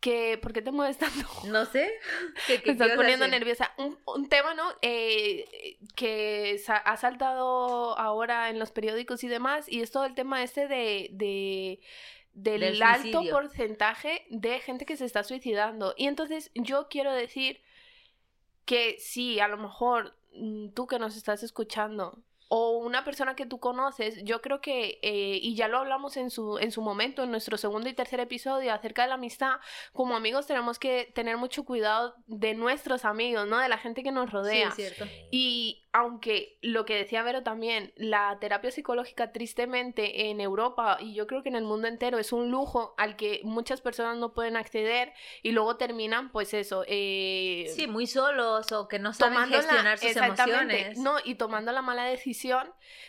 [0.00, 1.26] que, ¿por qué te mueves tanto?
[1.46, 1.90] No sé.
[2.46, 3.72] ¿Qué, qué Me estás poniendo nerviosa.
[3.78, 4.72] Un, un tema, ¿no?
[4.82, 10.14] Eh, que sa- ha saltado ahora en los periódicos y demás, y es todo el
[10.14, 11.80] tema este de, de-
[12.34, 15.94] del, Del alto porcentaje de gente que se está suicidando.
[15.96, 17.62] Y entonces yo quiero decir
[18.66, 20.15] que sí, a lo mejor
[20.74, 25.38] tú que nos estás escuchando o una persona que tú conoces, yo creo que, eh,
[25.42, 28.72] y ya lo hablamos en su, en su momento, en nuestro segundo y tercer episodio
[28.72, 29.56] acerca de la amistad,
[29.92, 33.58] como amigos tenemos que tener mucho cuidado de nuestros amigos, ¿no?
[33.58, 34.68] De la gente que nos Sí, rodea.
[34.68, 35.06] es cierto.
[35.32, 41.26] Y aunque lo que decía Vero también, la terapia psicológica tristemente en Europa y yo
[41.26, 44.56] creo que en el mundo entero es un lujo al que muchas personas no pueden
[44.56, 49.98] acceder y luego terminan pues eso, eh, Sí, muy solos o que no saben gestionar
[49.98, 50.98] sus exactamente, emociones.
[50.98, 52.35] No, y tomando la mala decisión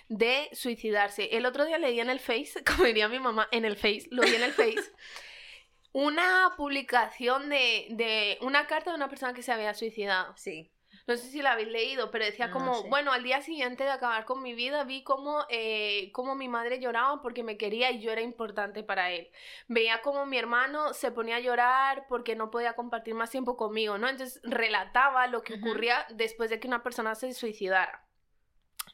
[0.09, 1.29] de suicidarse.
[1.37, 4.23] El otro día leí en el Face, como diría mi mamá, en el Face, lo
[4.23, 4.91] vi en el Face,
[5.91, 10.35] una publicación de, de una carta de una persona que se había suicidado.
[10.37, 10.71] Sí.
[11.07, 13.91] No sé si la habéis leído, pero decía No como, bueno, al día siguiente de
[13.91, 18.01] acabar con mi vida vi como, eh, como mi madre lloraba porque me quería y
[18.01, 19.29] yo era importante para él.
[19.67, 23.97] Veía como mi hermano se ponía a llorar porque no podía compartir más tiempo conmigo,
[23.97, 24.09] ¿no?
[24.09, 28.06] Entonces relataba lo que ocurría después de que una persona se suicidara.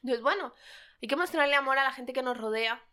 [0.04, 0.54] Entonces, bueno,
[1.02, 2.84] hay que mostrarle amor a la gente que nos rodea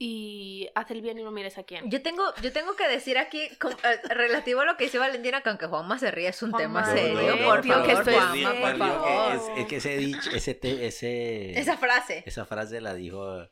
[0.00, 1.90] y haz el bien y no mires a quién.
[1.90, 5.40] Yo tengo, yo tengo que decir aquí, con- eh, relativo a lo que dice Valentina,
[5.40, 7.20] que aunque Juanma se ríe, es un tema Juanma, serio.
[7.20, 8.60] eh, por favor, que estoy Juanma, serio.
[8.60, 9.34] por favor.
[9.34, 12.22] es, es que ese ese, ese Esa frase.
[12.26, 13.48] esa frase la dijo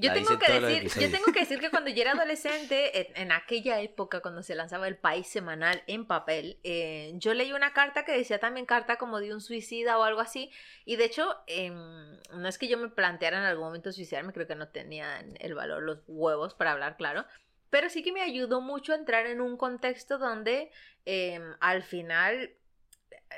[0.00, 3.32] Yo tengo que decir, yo tengo que decir que cuando yo era adolescente, en, en
[3.32, 8.04] aquella época cuando se lanzaba el país semanal en papel, eh, yo leí una carta
[8.04, 10.50] que decía también carta como de un suicida o algo así.
[10.84, 14.46] Y de hecho, em, no es que yo me planteara en algún momento suicidarme, creo
[14.46, 17.24] que no tenían el valor, los huevos para hablar claro.
[17.68, 20.70] Pero sí que me ayudó mucho a entrar en un contexto donde
[21.04, 22.56] em, al final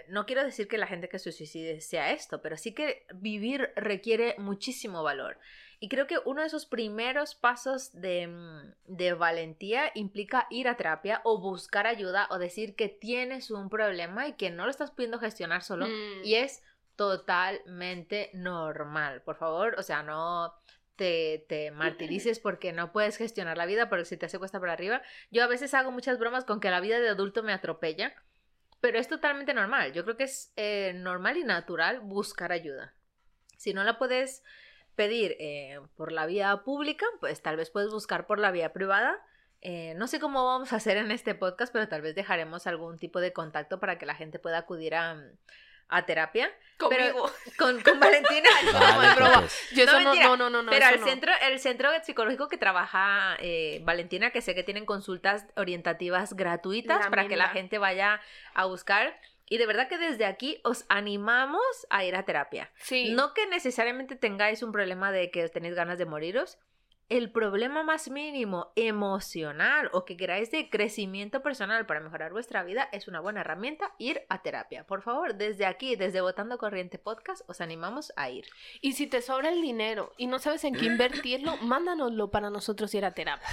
[0.08, 3.72] no quiero decir que la gente que se suicide sea esto, pero sí que vivir
[3.76, 5.38] requiere muchísimo valor.
[5.82, 10.76] Y creo que uno de esos primeros pasos de, mm, de valentía implica ir a
[10.76, 14.92] terapia o buscar ayuda o decir que tienes un problema y que no lo estás
[14.92, 15.88] pudiendo gestionar solo.
[15.88, 16.22] Mm.
[16.22, 16.62] Y es
[16.94, 19.22] totalmente normal.
[19.22, 20.54] Por favor, o sea, no
[20.94, 24.74] te, te martirices porque no puedes gestionar la vida, porque si te hace cuesta para
[24.74, 25.02] arriba.
[25.32, 28.14] Yo a veces hago muchas bromas con que la vida de adulto me atropella,
[28.80, 29.92] pero es totalmente normal.
[29.92, 32.94] Yo creo que es eh, normal y natural buscar ayuda.
[33.56, 34.44] Si no la puedes
[34.94, 39.20] pedir eh, por la vía pública, pues tal vez puedes buscar por la vía privada.
[39.60, 42.98] Eh, no sé cómo vamos a hacer en este podcast, pero tal vez dejaremos algún
[42.98, 45.16] tipo de contacto para que la gente pueda acudir a,
[45.88, 46.50] a terapia.
[46.78, 47.30] Conmigo.
[47.56, 48.48] Con, con Valentina.
[48.72, 49.44] Vale, es broma.
[49.72, 51.06] Yo No, eso no, mentira, no, no, no, no, Pero el no.
[51.06, 57.04] centro, el centro psicológico que trabaja eh, Valentina, que sé que tienen consultas orientativas gratuitas
[57.04, 58.20] La para que la gente vaya
[58.54, 59.16] a buscar.
[59.48, 62.70] Y de verdad que desde aquí os animamos a ir a terapia.
[62.76, 63.12] Sí.
[63.12, 66.58] No que necesariamente tengáis un problema de que tenéis ganas de moriros.
[67.08, 72.88] El problema más mínimo emocional o que queráis de crecimiento personal para mejorar vuestra vida
[72.90, 74.86] es una buena herramienta ir a terapia.
[74.86, 78.46] Por favor, desde aquí, desde Votando Corriente Podcast, os animamos a ir.
[78.80, 82.94] Y si te sobra el dinero y no sabes en qué invertirlo, mándanoslo para nosotros
[82.94, 83.46] ir a terapia.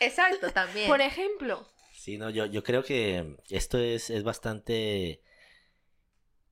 [0.00, 0.88] Exacto, también.
[0.88, 1.64] Por ejemplo,
[2.06, 5.20] Sí, no, yo, yo creo que esto es, es bastante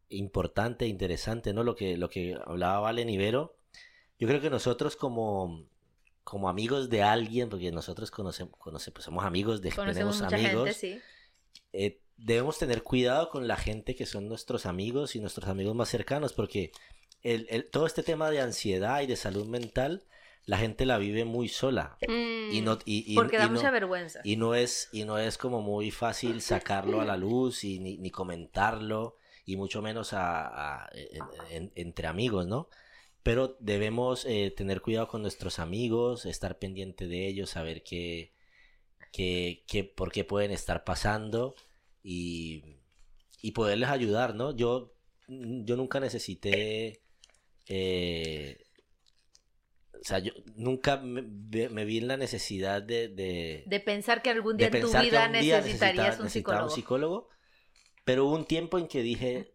[0.08, 1.62] importante, interesante, ¿no?
[1.62, 3.56] Lo que, lo que hablaba Valen Ibero.
[4.18, 5.64] Yo creo que nosotros como,
[6.24, 10.74] como amigos de alguien, porque nosotros conocemos, pues somos amigos de Conocemos tenemos amigos, gente,
[10.74, 11.00] sí.
[11.72, 15.88] eh, debemos tener cuidado con la gente que son nuestros amigos y nuestros amigos más
[15.88, 16.72] cercanos, porque
[17.22, 20.02] el, el- todo este tema de ansiedad y de salud mental,
[20.46, 21.96] la gente la vive muy sola.
[22.06, 24.20] Y no, y, y- Porque da y no- mucha vergüenza.
[24.24, 27.96] y no es, y no es como muy fácil sacarlo a la luz y ni,
[27.98, 29.16] ni comentarlo,
[29.46, 32.68] y mucho menos a, a- en- en- entre amigos, ¿no?
[33.22, 38.34] Pero debemos eh, tener cuidado con nuestros amigos, estar pendiente de ellos, saber qué,
[39.12, 41.54] qué, qué- por qué pueden estar pasando
[42.02, 42.62] y,
[43.40, 44.54] y poderles ayudar, ¿no?
[44.54, 44.92] Yo,
[45.28, 47.00] yo nunca necesité...
[47.66, 48.58] eh,
[50.04, 54.28] o sea, yo nunca me, me vi en la necesidad de, de, De pensar que
[54.28, 56.68] algún día en tu vida un día necesitarías un psicólogo.
[56.68, 57.28] psicólogo,
[58.04, 59.54] pero hubo un tiempo en que dije,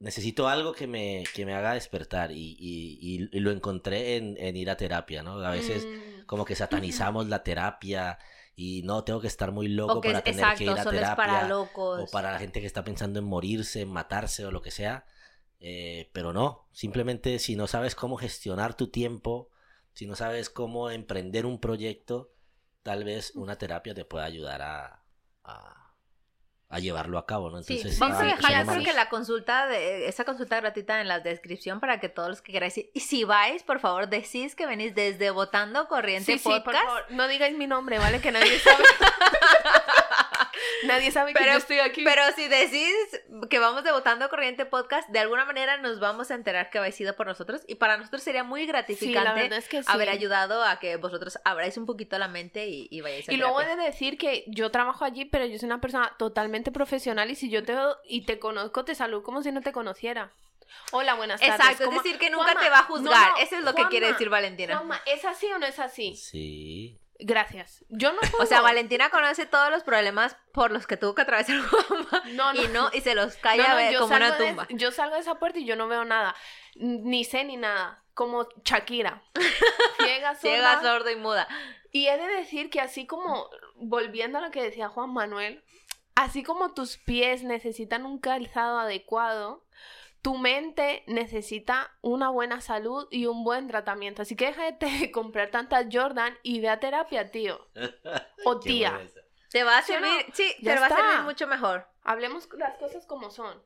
[0.00, 4.56] necesito algo que me, que me haga despertar y, y- y- lo encontré en, en
[4.56, 5.38] ir a terapia, ¿no?
[5.44, 8.18] A veces mm, como que satanizamos la terapia
[8.56, 10.84] y no tengo que estar muy loco que para es, tener exacto, que ir a
[10.84, 12.00] terapia para locos.
[12.02, 15.04] o para la gente que está pensando en morirse, en matarse o lo que sea.
[15.60, 19.50] Eh, pero no, simplemente si no sabes cómo gestionar tu tiempo,
[19.98, 22.30] si no sabes cómo emprender un proyecto,
[22.84, 25.02] tal vez una terapia te pueda ayudar a,
[25.42, 25.92] a,
[26.68, 27.60] a llevarlo a cabo, ¿no?
[27.64, 31.00] Sí, Entonces, vamos a sí, dejar yo creo que la consulta de esa consulta gratuita
[31.00, 34.08] en la descripción para que todos los que queráis ir- y si vais, por favor,
[34.08, 36.84] decís que venís desde Votando Corriente Sí, sí, por Podcast.
[36.84, 38.20] favor, no digáis mi nombre, ¿vale?
[38.20, 38.84] Que nadie sabe.
[40.86, 42.04] nadie sabe que Pero- yo estoy aquí.
[42.04, 42.94] Pero si decís
[43.50, 46.94] que vamos de Votando Corriente Podcast, de alguna manera nos vamos a enterar que habéis
[46.94, 49.88] sido por nosotros y para nosotros sería muy gratificante es que sí.
[49.90, 53.36] haber ayudado a que vosotros abráis un poquito la mente y, y vayáis a Y
[53.36, 57.30] luego he de decir que yo trabajo allí, pero yo soy una persona totalmente profesional
[57.30, 60.30] y si yo te y te conozco, te saludo como si no te conociera.
[60.92, 61.54] Hola, buenas tardes.
[61.60, 63.30] Exacto, es ¿cómo- decir, que nunca Juanma, te va a juzgar.
[63.30, 64.76] no, Eso es lo que quiere decir Valentina.
[64.76, 66.14] Juanma, ¿es así o no es así?
[66.14, 66.98] Sí.
[67.20, 67.84] Gracias.
[67.88, 68.60] Yo no O sea.
[68.60, 72.62] Valentina conoce todos los problemas por los que tuvo que atravesar Juanma No, no.
[72.62, 74.66] y no y se los calla no, ve- yo como una de- tumba.
[74.70, 76.34] yo salgo de esa puerta y yo no veo nada.
[76.76, 78.04] Ni sé ni nada.
[78.14, 79.22] Como Shakira.
[80.00, 80.40] Ciega, sorda.
[80.40, 81.48] Ciega, sordo y muda.
[81.92, 85.64] Y he de decir que así como, volviendo a lo que decía Juan Manuel,
[86.14, 89.64] así como tus pies necesitan un calzado adecuado,
[90.22, 94.22] tu mente necesita una buena salud y un buen tratamiento.
[94.22, 97.68] Así que déjate de comprar tantas Jordan y ve a terapia, tío.
[98.44, 99.00] O tía.
[99.50, 100.06] Te va a ¿Sí o no?
[100.06, 101.02] servir, sí, Ya te va a está.
[101.02, 101.88] servir mucho mejor.
[102.02, 103.62] Hablemos las cosas como son.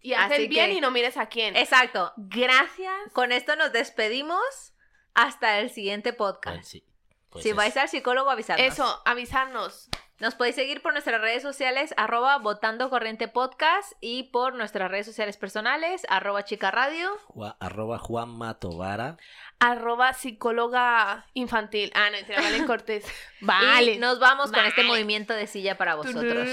[0.00, 1.56] Y haz el bien que- y no mires a quién.
[1.56, 2.12] Exacto.
[2.16, 3.12] Gracias.
[3.12, 4.74] Con esto nos despedimos
[5.14, 6.64] hasta el siguiente Bueno, podcast.
[6.64, 6.84] sí.
[7.30, 8.66] Pues si es- vais al psicólogo, avisarnos.
[8.66, 9.88] Eso, avisarnos.
[10.18, 15.04] Nos podéis seguir por nuestras redes sociales, arroba votando corriente podcast y por nuestras redes
[15.04, 17.10] sociales personales, arroba chica radio.
[17.28, 19.18] Jua- arroba Juan Matovara.
[19.58, 21.92] Arroba psicóloga infantil.
[21.94, 23.04] Ah, no, te Valen Cortés.
[23.40, 23.98] Y Vale.
[23.98, 26.48] nos vamos con este movimiento de silla para vosotros.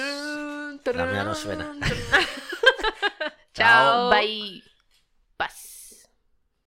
[0.94, 1.72] La mía no suena.
[3.54, 4.10] Chao.
[4.10, 4.62] Bye.
[5.38, 5.73] Paz.